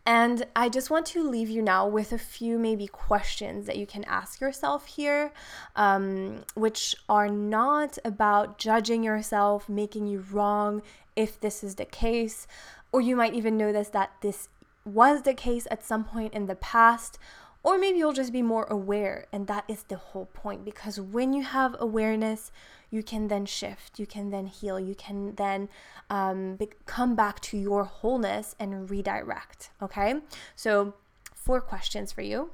And 0.07 0.47
I 0.55 0.69
just 0.69 0.91
want 0.91 1.07
to 1.07 1.27
leave 1.27 1.49
you 1.49 1.63
now 1.63 1.89
with 1.89 2.13
a 2.13 2.19
few 2.19 2.59
maybe 2.59 2.87
questions 2.87 3.65
that 3.67 3.79
you 3.79 3.87
can 3.87 4.05
ask 4.05 4.39
yourself 4.39 4.87
here, 4.87 5.33
um, 5.77 6.45
which 6.55 6.95
are 7.09 7.29
not 7.29 7.97
about 8.05 8.59
judging 8.59 9.03
yourself, 9.03 9.67
making 9.67 10.07
you 10.07 10.23
wrong 10.31 10.83
if 11.17 11.41
this 11.41 11.65
is 11.65 11.77
the 11.77 11.87
case, 11.87 12.47
or 12.93 13.01
you 13.01 13.17
might 13.17 13.33
even 13.33 13.57
notice 13.57 13.89
that 13.89 14.11
this 14.21 14.49
was 14.85 15.23
the 15.23 15.33
case 15.33 15.67
at 15.71 15.83
some 15.83 16.05
point 16.05 16.35
in 16.35 16.47
the 16.47 16.55
past, 16.55 17.19
or 17.65 17.79
maybe 17.79 17.99
you'll 17.99 18.13
just 18.13 18.33
be 18.33 18.43
more 18.43 18.65
aware. 18.65 19.27
And 19.33 19.49
that 19.49 19.65
is 19.67 19.83
the 19.85 19.97
whole 19.97 20.27
point 20.27 20.65
because 20.65 21.01
when 21.01 21.33
you 21.33 21.43
have 21.43 21.75
awareness, 21.81 22.53
you 22.91 23.03
can 23.03 23.27
then 23.27 23.47
shift, 23.47 23.99
you 23.99 24.07
can 24.07 24.31
then 24.31 24.47
heal, 24.47 24.79
you 24.79 24.95
can 24.95 25.35
then 25.35 25.69
um, 26.09 26.55
be- 26.55 26.69
come 26.87 27.17
back 27.17 27.41
to 27.41 27.59
your 27.59 27.85
wholeness 27.85 28.55
and 28.61 28.89
redirect. 28.89 29.71
Okay, 29.83 30.17
so 30.55 30.95
four 31.35 31.61
questions 31.61 32.13
for 32.13 32.23
you. 32.23 32.51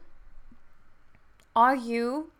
Are 1.54 1.76
you 1.76 2.30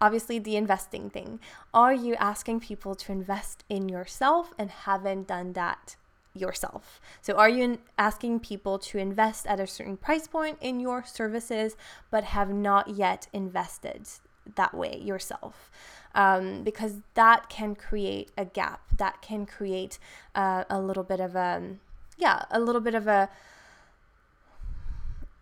obviously 0.00 0.38
the 0.38 0.56
investing 0.56 1.10
thing. 1.10 1.40
Are 1.72 1.94
you 1.94 2.14
asking 2.16 2.60
people 2.60 2.94
to 2.96 3.12
invest 3.12 3.64
in 3.68 3.88
yourself 3.88 4.52
and 4.58 4.70
haven't 4.70 5.28
done 5.28 5.54
that 5.54 5.96
yourself? 6.36 7.00
So, 7.22 7.34
are 7.34 7.48
you 7.48 7.78
asking 7.98 8.40
people 8.40 8.78
to 8.80 8.98
invest 8.98 9.46
at 9.46 9.60
a 9.60 9.66
certain 9.66 9.96
price 9.96 10.26
point 10.26 10.58
in 10.60 10.80
your 10.80 11.04
services 11.04 11.76
but 12.10 12.24
have 12.24 12.52
not 12.52 12.88
yet 12.88 13.28
invested 13.32 14.08
that 14.54 14.74
way 14.74 14.98
yourself? 14.98 15.70
um, 16.16 16.62
because 16.64 17.02
that 17.14 17.48
can 17.48 17.76
create 17.76 18.32
a 18.36 18.44
gap. 18.46 18.80
That 18.96 19.20
can 19.20 19.46
create 19.46 19.98
uh, 20.34 20.64
a 20.68 20.80
little 20.80 21.04
bit 21.04 21.20
of 21.20 21.36
a, 21.36 21.76
yeah, 22.16 22.44
a 22.50 22.58
little 22.58 22.80
bit 22.80 22.94
of 22.94 23.06
a. 23.06 23.28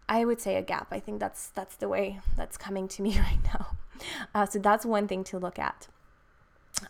I 0.07 0.25
would 0.25 0.41
say 0.41 0.57
a 0.57 0.63
gap. 0.63 0.89
I 0.91 0.99
think 0.99 1.21
that's 1.21 1.49
that's 1.49 1.77
the 1.77 1.89
way 1.89 2.21
that's 2.37 2.59
coming 2.59 2.89
to 2.89 3.03
me 3.03 3.19
right 3.19 3.39
now. 3.55 3.77
Uh, 4.35 4.47
so 4.47 4.59
that's 4.59 4.85
one 4.85 5.07
thing 5.07 5.23
to 5.25 5.39
look 5.39 5.59
at. 5.59 5.87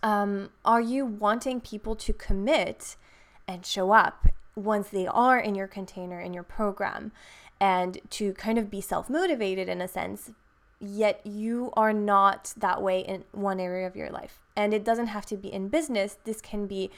Um, 0.03 0.49
are 0.65 0.81
you 0.81 1.05
wanting 1.05 1.61
people 1.61 1.95
to 1.97 2.15
commit 2.15 2.97
and 3.47 3.65
show 3.65 3.93
up 3.93 4.27
once 4.57 4.89
they 4.89 5.07
are 5.07 5.39
in 5.39 5.55
your 5.55 5.67
container 5.67 6.21
in 6.21 6.33
your 6.33 6.43
program, 6.43 7.13
and 7.61 7.99
to 8.11 8.33
kind 8.35 8.59
of 8.59 8.71
be 8.71 8.81
self 8.81 9.11
motivated 9.11 9.69
in 9.69 9.81
a 9.81 9.89
sense 9.89 10.31
yet 10.81 11.21
you 11.25 11.73
are 11.77 11.93
not 11.93 12.53
that 12.57 12.83
way 12.83 13.01
in 13.01 13.25
one 13.33 13.61
area 13.61 13.87
of 13.87 13.97
your 13.97 14.11
life. 14.11 14.39
And 14.57 14.75
it 14.75 14.85
doesn't 14.85 15.09
have 15.09 15.27
to 15.27 15.37
be 15.37 15.53
in 15.53 15.69
business, 15.69 16.19
this 16.25 16.41
can 16.41 16.67
be 16.67 16.91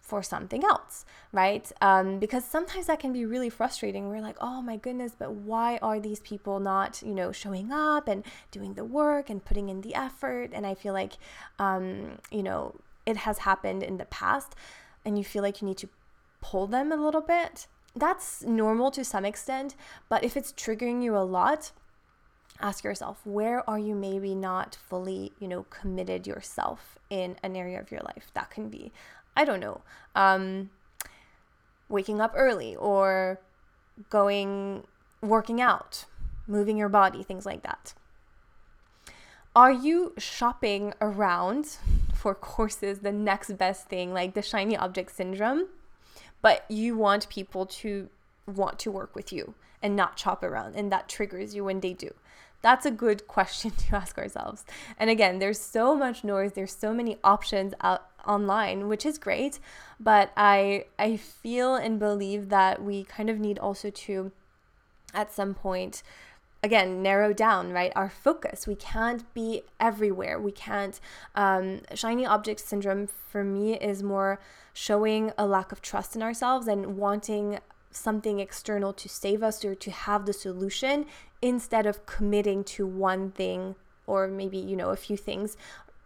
for 0.00 0.22
something 0.22 0.64
else, 0.64 1.04
right? 1.32 1.70
Um, 1.82 2.18
because 2.18 2.42
sometimes 2.42 2.86
that 2.86 2.98
can 2.98 3.12
be 3.12 3.26
really 3.26 3.50
frustrating. 3.50 4.08
We're 4.08 4.22
like, 4.22 4.38
oh 4.40 4.62
my 4.62 4.76
goodness, 4.76 5.12
but 5.16 5.32
why 5.32 5.76
are 5.82 6.00
these 6.00 6.20
people 6.20 6.60
not, 6.60 7.02
you 7.04 7.14
know, 7.14 7.30
showing 7.30 7.70
up 7.70 8.08
and 8.08 8.24
doing 8.50 8.72
the 8.72 8.84
work 8.84 9.28
and 9.28 9.44
putting 9.44 9.68
in 9.68 9.82
the 9.82 9.94
effort? 9.94 10.50
And 10.54 10.66
I 10.66 10.74
feel 10.74 10.94
like, 10.94 11.18
um, 11.58 12.18
you 12.30 12.42
know, 12.42 12.76
it 13.04 13.18
has 13.18 13.38
happened 13.38 13.82
in 13.82 13.98
the 13.98 14.06
past 14.06 14.54
and 15.04 15.18
you 15.18 15.24
feel 15.24 15.42
like 15.42 15.60
you 15.60 15.66
need 15.66 15.78
to 15.78 15.88
pull 16.40 16.66
them 16.66 16.92
a 16.92 16.96
little 16.96 17.20
bit. 17.20 17.66
That's 17.96 18.42
normal 18.42 18.90
to 18.92 19.04
some 19.04 19.24
extent, 19.24 19.74
but 20.08 20.22
if 20.22 20.36
it's 20.36 20.52
triggering 20.52 21.02
you 21.02 21.16
a 21.16 21.24
lot, 21.24 21.72
ask 22.60 22.84
yourself 22.84 23.20
where 23.24 23.68
are 23.68 23.78
you 23.78 23.94
maybe 23.94 24.34
not 24.34 24.76
fully 24.88 25.32
you 25.38 25.46
know 25.46 25.64
committed 25.70 26.26
yourself 26.26 26.98
in 27.10 27.36
an 27.42 27.54
area 27.56 27.80
of 27.80 27.90
your 27.90 28.00
life 28.00 28.30
that 28.34 28.50
can 28.50 28.68
be 28.68 28.92
i 29.36 29.44
don't 29.44 29.60
know 29.60 29.80
um, 30.14 30.70
waking 31.88 32.20
up 32.20 32.32
early 32.36 32.74
or 32.76 33.40
going 34.10 34.84
working 35.22 35.60
out 35.60 36.04
moving 36.46 36.76
your 36.76 36.88
body 36.88 37.22
things 37.22 37.46
like 37.46 37.62
that 37.62 37.94
are 39.58 39.72
you 39.72 40.12
shopping 40.18 40.94
around 41.00 41.78
for 42.14 42.32
courses 42.32 43.00
the 43.00 43.10
next 43.10 43.58
best 43.58 43.88
thing 43.88 44.14
like 44.14 44.34
the 44.34 44.40
shiny 44.40 44.76
object 44.76 45.10
syndrome 45.10 45.66
but 46.40 46.64
you 46.68 46.96
want 46.96 47.28
people 47.28 47.66
to 47.66 48.08
want 48.46 48.78
to 48.78 48.88
work 48.88 49.16
with 49.16 49.32
you 49.32 49.54
and 49.82 49.96
not 49.96 50.16
shop 50.16 50.44
around 50.44 50.76
and 50.76 50.92
that 50.92 51.08
triggers 51.08 51.56
you 51.56 51.64
when 51.64 51.80
they 51.80 51.92
do 51.92 52.08
that's 52.62 52.86
a 52.86 52.92
good 52.92 53.26
question 53.26 53.70
to 53.88 53.96
ask 53.96 54.18
ourselves. 54.18 54.64
And 54.98 55.10
again, 55.10 55.38
there's 55.38 55.60
so 55.60 55.94
much 55.94 56.24
noise, 56.24 56.52
there's 56.52 56.74
so 56.74 56.92
many 56.92 57.16
options 57.22 57.72
out 57.80 58.08
online, 58.26 58.88
which 58.88 59.06
is 59.06 59.18
great, 59.18 59.60
but 60.00 60.32
I 60.36 60.86
I 60.98 61.16
feel 61.16 61.74
and 61.76 61.98
believe 61.98 62.48
that 62.48 62.82
we 62.82 63.04
kind 63.04 63.30
of 63.30 63.38
need 63.38 63.58
also 63.58 63.90
to 63.90 64.32
at 65.14 65.32
some 65.32 65.54
point 65.54 66.02
again 66.62 67.02
narrow 67.02 67.32
down 67.32 67.72
right? 67.72 67.92
Our 67.94 68.10
focus 68.10 68.66
we 68.66 68.74
can't 68.74 69.32
be 69.34 69.62
everywhere. 69.78 70.40
We 70.40 70.52
can't 70.52 70.98
um, 71.34 71.80
shiny 71.94 72.26
object 72.26 72.60
syndrome 72.60 73.06
for 73.06 73.44
me 73.44 73.74
is 73.74 74.02
more 74.02 74.40
showing 74.72 75.32
a 75.36 75.46
lack 75.46 75.72
of 75.72 75.82
trust 75.82 76.16
in 76.16 76.22
ourselves 76.22 76.68
and 76.68 76.96
wanting 76.96 77.58
something 77.90 78.38
external 78.38 78.92
to 78.92 79.08
save 79.08 79.42
us 79.42 79.64
or 79.64 79.74
to 79.74 79.90
have 79.90 80.26
the 80.26 80.32
solution 80.32 81.06
instead 81.40 81.86
of 81.86 82.06
committing 82.06 82.62
to 82.62 82.86
one 82.86 83.30
thing 83.30 83.74
or 84.06 84.26
maybe, 84.26 84.58
you 84.58 84.76
know, 84.76 84.90
a 84.90 84.96
few 84.96 85.16
things 85.16 85.56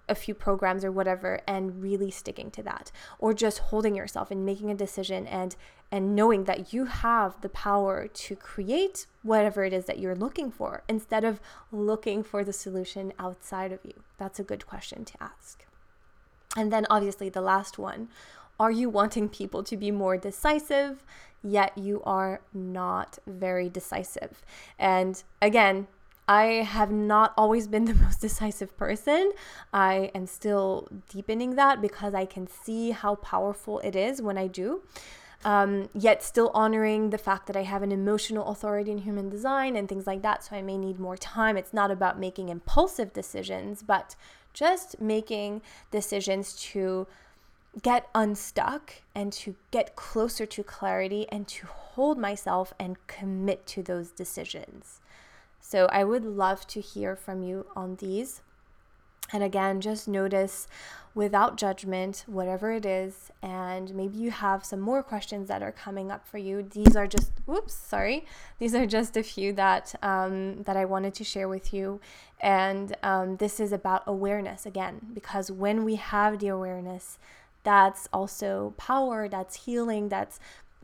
a 0.08 0.14
few 0.14 0.34
programs 0.34 0.84
or 0.84 0.90
whatever 0.90 1.40
and 1.46 1.80
really 1.80 2.10
sticking 2.10 2.50
to 2.50 2.62
that 2.62 2.90
or 3.18 3.32
just 3.32 3.58
holding 3.58 3.94
yourself 3.94 4.30
and 4.30 4.44
making 4.44 4.70
a 4.70 4.74
decision 4.74 5.26
and 5.26 5.54
and 5.92 6.16
knowing 6.16 6.44
that 6.44 6.72
you 6.72 6.86
have 6.86 7.40
the 7.42 7.48
power 7.48 8.08
to 8.08 8.34
create 8.34 9.06
whatever 9.22 9.62
it 9.62 9.72
is 9.72 9.84
that 9.84 10.00
you're 10.00 10.16
looking 10.16 10.50
for 10.50 10.82
instead 10.88 11.22
of 11.22 11.40
looking 11.70 12.24
for 12.24 12.42
the 12.42 12.52
solution 12.52 13.12
outside 13.18 13.70
of 13.70 13.78
you 13.84 13.94
that's 14.18 14.40
a 14.40 14.44
good 14.44 14.66
question 14.66 15.04
to 15.04 15.14
ask 15.22 15.64
and 16.56 16.72
then 16.72 16.84
obviously 16.90 17.28
the 17.28 17.40
last 17.40 17.78
one 17.78 18.08
are 18.58 18.72
you 18.72 18.88
wanting 18.88 19.28
people 19.28 19.62
to 19.62 19.76
be 19.76 19.90
more 19.90 20.16
decisive 20.16 21.04
yet 21.42 21.76
you 21.76 22.02
are 22.04 22.40
not 22.52 23.18
very 23.26 23.68
decisive. 23.68 24.44
And 24.78 25.22
again, 25.40 25.88
I 26.28 26.44
have 26.44 26.90
not 26.90 27.34
always 27.36 27.66
been 27.66 27.84
the 27.86 27.94
most 27.94 28.20
decisive 28.20 28.76
person. 28.76 29.32
I 29.72 30.10
am 30.14 30.26
still 30.26 30.88
deepening 31.08 31.56
that 31.56 31.80
because 31.80 32.14
I 32.14 32.24
can 32.24 32.46
see 32.46 32.90
how 32.92 33.16
powerful 33.16 33.80
it 33.80 33.96
is 33.96 34.22
when 34.22 34.38
I 34.38 34.46
do. 34.46 34.82
Um, 35.44 35.88
yet 35.92 36.22
still 36.22 36.52
honoring 36.54 37.10
the 37.10 37.18
fact 37.18 37.48
that 37.48 37.56
I 37.56 37.64
have 37.64 37.82
an 37.82 37.90
emotional 37.90 38.46
authority 38.46 38.92
in 38.92 38.98
human 38.98 39.28
design 39.28 39.74
and 39.74 39.88
things 39.88 40.06
like 40.06 40.22
that. 40.22 40.44
So 40.44 40.54
I 40.54 40.62
may 40.62 40.78
need 40.78 41.00
more 41.00 41.16
time. 41.16 41.56
It's 41.56 41.72
not 41.72 41.90
about 41.90 42.16
making 42.16 42.48
impulsive 42.48 43.12
decisions, 43.12 43.82
but 43.82 44.14
just 44.52 45.00
making 45.00 45.62
decisions 45.90 46.54
to 46.70 47.08
get 47.80 48.08
unstuck 48.14 48.94
and 49.14 49.32
to 49.32 49.56
get 49.70 49.96
closer 49.96 50.44
to 50.44 50.62
clarity 50.62 51.26
and 51.30 51.48
to 51.48 51.66
hold 51.66 52.18
myself 52.18 52.74
and 52.78 53.04
commit 53.06 53.66
to 53.66 53.82
those 53.82 54.10
decisions. 54.10 55.00
So 55.60 55.86
I 55.86 56.04
would 56.04 56.24
love 56.24 56.66
to 56.68 56.80
hear 56.80 57.16
from 57.16 57.42
you 57.42 57.66
on 57.74 57.96
these. 57.96 58.42
And 59.32 59.42
again, 59.42 59.80
just 59.80 60.08
notice 60.08 60.66
without 61.14 61.56
judgment, 61.56 62.24
whatever 62.26 62.72
it 62.72 62.86
is. 62.86 63.30
And 63.42 63.94
maybe 63.94 64.16
you 64.16 64.30
have 64.30 64.64
some 64.64 64.80
more 64.80 65.02
questions 65.02 65.48
that 65.48 65.62
are 65.62 65.72
coming 65.72 66.10
up 66.10 66.26
for 66.26 66.38
you. 66.38 66.62
These 66.62 66.96
are 66.96 67.06
just, 67.06 67.32
whoops, 67.46 67.74
sorry. 67.74 68.24
These 68.58 68.74
are 68.74 68.86
just 68.86 69.16
a 69.16 69.22
few 69.22 69.52
that, 69.54 69.94
um, 70.02 70.62
that 70.62 70.76
I 70.76 70.84
wanted 70.84 71.14
to 71.14 71.24
share 71.24 71.48
with 71.48 71.72
you. 71.74 72.00
And 72.40 72.96
um, 73.02 73.36
this 73.36 73.60
is 73.60 73.72
about 73.72 74.02
awareness 74.06 74.66
again, 74.66 75.00
because 75.14 75.50
when 75.50 75.84
we 75.84 75.96
have 75.96 76.38
the 76.38 76.48
awareness, 76.48 77.18
that's 77.62 78.08
also 78.12 78.74
power, 78.76 79.28
that's 79.28 79.64
healing, 79.66 80.08
that's 80.08 80.40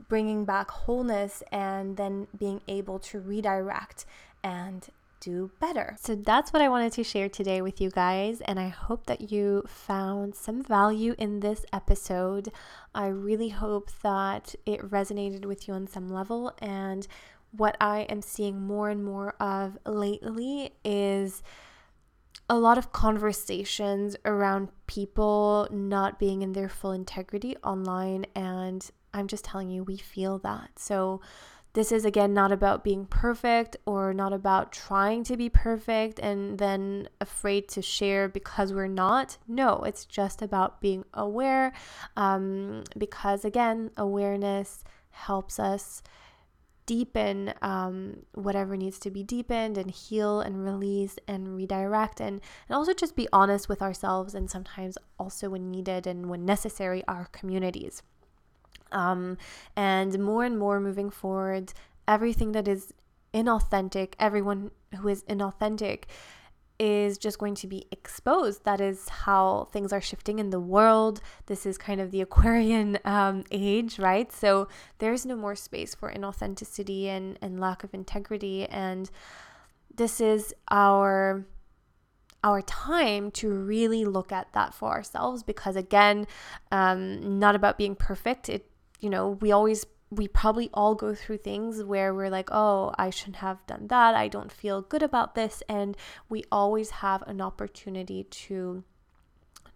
bringing 0.08 0.44
back 0.44 0.70
wholeness, 0.70 1.42
and 1.50 1.96
then 1.96 2.28
being 2.38 2.60
able 2.68 2.98
to 3.00 3.18
redirect 3.18 4.04
and 4.44 4.88
do 5.20 5.50
better. 5.60 5.96
So 6.00 6.14
that's 6.14 6.52
what 6.52 6.62
I 6.62 6.68
wanted 6.68 6.92
to 6.92 7.04
share 7.04 7.28
today 7.28 7.60
with 7.60 7.80
you 7.80 7.90
guys, 7.90 8.40
and 8.42 8.58
I 8.58 8.68
hope 8.68 9.06
that 9.06 9.30
you 9.30 9.64
found 9.66 10.34
some 10.34 10.62
value 10.62 11.14
in 11.18 11.40
this 11.40 11.64
episode. 11.72 12.50
I 12.94 13.06
really 13.08 13.50
hope 13.50 13.90
that 14.02 14.54
it 14.66 14.80
resonated 14.80 15.44
with 15.44 15.68
you 15.68 15.74
on 15.74 15.86
some 15.86 16.08
level, 16.08 16.54
and 16.58 17.06
what 17.50 17.76
I 17.80 18.00
am 18.02 18.22
seeing 18.22 18.60
more 18.60 18.90
and 18.90 19.04
more 19.04 19.34
of 19.40 19.78
lately 19.86 20.72
is 20.84 21.42
a 22.50 22.58
lot 22.58 22.78
of 22.78 22.92
conversations 22.92 24.16
around 24.24 24.68
people 24.86 25.68
not 25.70 26.18
being 26.18 26.42
in 26.42 26.52
their 26.52 26.68
full 26.68 26.92
integrity 26.92 27.56
online 27.58 28.24
and 28.34 28.90
I'm 29.12 29.26
just 29.26 29.44
telling 29.44 29.70
you 29.70 29.84
we 29.84 29.96
feel 29.96 30.38
that. 30.38 30.78
So 30.78 31.20
this 31.78 31.92
is 31.92 32.04
again 32.04 32.34
not 32.34 32.50
about 32.50 32.82
being 32.82 33.06
perfect 33.06 33.76
or 33.86 34.12
not 34.12 34.32
about 34.32 34.72
trying 34.72 35.22
to 35.22 35.36
be 35.36 35.48
perfect 35.48 36.18
and 36.18 36.58
then 36.58 37.08
afraid 37.20 37.68
to 37.68 37.80
share 37.80 38.28
because 38.28 38.72
we're 38.72 38.88
not. 38.88 39.38
No, 39.46 39.84
it's 39.84 40.04
just 40.04 40.42
about 40.42 40.80
being 40.80 41.04
aware 41.14 41.72
um, 42.16 42.82
because 42.98 43.44
again, 43.44 43.92
awareness 43.96 44.82
helps 45.10 45.60
us 45.60 46.02
deepen 46.86 47.54
um, 47.62 48.24
whatever 48.34 48.76
needs 48.76 48.98
to 48.98 49.10
be 49.12 49.22
deepened 49.22 49.78
and 49.78 49.92
heal 49.92 50.40
and 50.40 50.64
release 50.64 51.16
and 51.28 51.54
redirect 51.54 52.20
and, 52.20 52.40
and 52.68 52.76
also 52.76 52.92
just 52.92 53.14
be 53.14 53.28
honest 53.32 53.68
with 53.68 53.82
ourselves 53.82 54.34
and 54.34 54.50
sometimes 54.50 54.98
also 55.16 55.50
when 55.50 55.70
needed 55.70 56.08
and 56.08 56.28
when 56.28 56.44
necessary 56.44 57.04
our 57.06 57.26
communities 57.26 58.02
um, 58.92 59.38
and 59.76 60.18
more 60.18 60.44
and 60.44 60.58
more 60.58 60.80
moving 60.80 61.10
forward, 61.10 61.72
everything 62.06 62.52
that 62.52 62.68
is 62.68 62.92
inauthentic, 63.34 64.14
everyone 64.18 64.70
who 64.96 65.08
is 65.08 65.22
inauthentic 65.24 66.04
is 66.78 67.18
just 67.18 67.38
going 67.38 67.54
to 67.56 67.66
be 67.66 67.86
exposed. 67.90 68.64
That 68.64 68.80
is 68.80 69.08
how 69.08 69.68
things 69.72 69.92
are 69.92 70.00
shifting 70.00 70.38
in 70.38 70.50
the 70.50 70.60
world. 70.60 71.20
This 71.46 71.66
is 71.66 71.76
kind 71.76 72.00
of 72.00 72.10
the 72.10 72.20
Aquarian 72.28 72.98
um, 73.04 73.44
age, 73.50 73.98
right? 73.98 74.32
So 74.32 74.68
there's 74.98 75.26
no 75.26 75.36
more 75.36 75.56
space 75.56 75.94
for 75.94 76.12
inauthenticity 76.12 77.06
and, 77.06 77.38
and 77.42 77.60
lack 77.60 77.82
of 77.82 77.94
integrity. 77.94 78.66
And 78.66 79.10
this 79.94 80.20
is 80.20 80.54
our 80.70 81.44
our 82.44 82.62
time 82.62 83.32
to 83.32 83.50
really 83.50 84.04
look 84.04 84.30
at 84.30 84.52
that 84.52 84.72
for 84.72 84.90
ourselves 84.90 85.42
because 85.42 85.74
again 85.74 86.24
um, 86.70 87.40
not 87.40 87.56
about 87.56 87.76
being 87.76 87.96
perfect 87.96 88.48
it 88.48 88.67
you 89.00 89.10
know, 89.10 89.30
we 89.40 89.52
always 89.52 89.84
we 90.10 90.26
probably 90.26 90.70
all 90.72 90.94
go 90.94 91.14
through 91.14 91.38
things 91.38 91.84
where 91.84 92.14
we're 92.14 92.30
like, 92.30 92.48
oh, 92.50 92.94
I 92.98 93.10
shouldn't 93.10 93.36
have 93.36 93.66
done 93.66 93.88
that. 93.88 94.14
I 94.14 94.28
don't 94.28 94.50
feel 94.50 94.80
good 94.80 95.02
about 95.02 95.34
this. 95.34 95.62
And 95.68 95.96
we 96.30 96.44
always 96.50 96.90
have 96.90 97.22
an 97.22 97.40
opportunity 97.40 98.24
to 98.24 98.84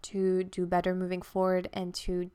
to 0.03 0.43
do 0.43 0.65
better 0.65 0.93
moving 0.93 1.21
forward 1.21 1.69
and 1.71 1.93
to, 1.93 2.29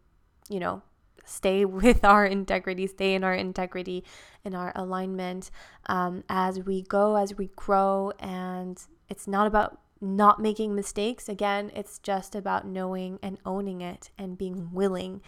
you 0.49 0.61
know, 0.61 0.83
stay 1.25 1.65
with 1.65 2.05
our 2.05 2.25
integrity, 2.25 2.87
stay 2.87 3.15
in 3.15 3.25
our 3.25 3.35
integrity, 3.35 4.05
in 4.45 4.55
our 4.55 4.73
alignment 4.75 5.51
um, 5.87 6.25
as 6.29 6.61
we 6.61 6.83
go, 6.83 7.17
as 7.17 7.37
we 7.37 7.51
grow. 7.57 8.13
And 8.21 8.81
it's 9.09 9.27
not 9.27 9.47
about 9.47 9.81
not 10.01 10.41
making 10.41 10.75
mistakes. 10.75 11.29
Again, 11.29 11.73
it's 11.75 11.99
just 11.99 12.35
about 12.35 12.65
knowing 12.67 13.19
and 13.23 13.39
owning 13.45 13.81
it 13.81 14.11
and 14.17 14.39
being 14.39 14.73
willing 14.73 15.21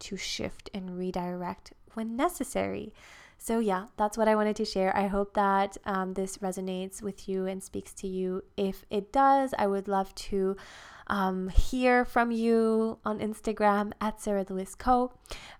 to 0.00 0.16
shift 0.16 0.70
and 0.74 0.98
redirect 0.98 1.72
when 1.94 2.16
necessary. 2.16 2.92
So, 3.38 3.58
yeah, 3.58 3.86
that's 3.96 4.16
what 4.16 4.28
I 4.28 4.36
wanted 4.36 4.56
to 4.56 4.64
share. 4.64 4.96
I 4.96 5.06
hope 5.06 5.34
that 5.34 5.76
um, 5.84 6.14
this 6.14 6.38
resonates 6.38 7.02
with 7.02 7.28
you 7.28 7.46
and 7.46 7.62
speaks 7.62 7.92
to 7.94 8.08
you. 8.08 8.42
If 8.56 8.84
it 8.90 9.12
does, 9.12 9.52
I 9.58 9.66
would 9.66 9.86
love 9.86 10.14
to 10.14 10.56
um, 11.08 11.50
hear 11.50 12.04
from 12.04 12.30
you 12.30 12.98
on 13.04 13.18
Instagram 13.18 13.92
at 14.00 14.20
Sarah 14.20 14.46
Lewis 14.48 14.74
Co. 14.74 15.12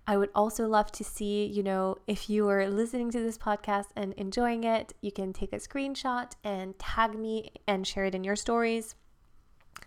I 0.07 0.17
would 0.17 0.31
also 0.35 0.67
love 0.67 0.93
to 0.93 1.05
see, 1.05 1.45
you 1.45 1.63
know, 1.63 1.97
if 2.07 2.31
you 2.31 2.49
are 2.49 2.69
listening 2.69 3.11
to 3.11 3.21
this 3.21 3.37
podcast 3.37 3.89
and 3.95 4.15
enjoying 4.15 4.65
it, 4.65 4.95
you 5.03 5.13
can 5.13 5.33
take 5.33 5.53
a 5.53 5.57
screenshot 5.57 6.33
and 6.43 6.79
tag 6.79 7.19
me 7.19 7.51
and 7.67 7.87
share 7.87 8.07
it 8.07 8.15
in 8.15 8.25
your 8.25 8.37
stories. 8.37 8.95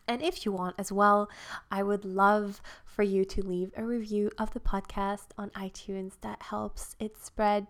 And 0.08 0.22
if 0.22 0.46
you 0.46 0.52
want 0.52 0.76
as 0.78 0.92
well, 0.92 1.30
I 1.72 1.84
would 1.84 2.06
love 2.06 2.62
for 2.98 3.04
you 3.04 3.24
to 3.24 3.46
leave 3.46 3.72
a 3.78 3.84
review 3.84 4.32
of 4.40 4.52
the 4.54 4.60
podcast 4.60 5.28
on 5.38 5.52
iTunes. 5.52 6.14
That 6.22 6.42
helps 6.42 6.96
it 7.00 7.16
spread 7.24 7.68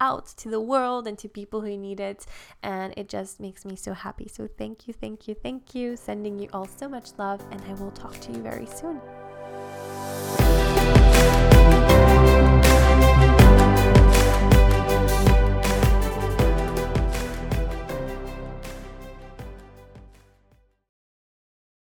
out 0.00 0.28
to 0.28 0.48
the 0.48 0.60
world 0.60 1.08
and 1.08 1.18
to 1.18 1.28
people 1.28 1.60
who 1.60 1.76
need 1.76 1.98
it. 1.98 2.24
And 2.62 2.94
it 2.96 3.08
just 3.08 3.40
makes 3.40 3.64
me 3.64 3.74
so 3.74 3.92
happy. 3.94 4.28
So 4.32 4.46
thank 4.46 4.86
you, 4.86 4.94
thank 4.94 5.26
you, 5.26 5.34
thank 5.34 5.74
you. 5.74 5.96
Sending 5.96 6.38
you 6.38 6.48
all 6.52 6.68
so 6.68 6.88
much 6.88 7.08
love, 7.18 7.44
and 7.50 7.60
I 7.68 7.74
will 7.74 7.90
talk 7.90 8.18
to 8.20 8.32
you 8.32 8.42
very 8.42 8.66
soon. 8.66 9.00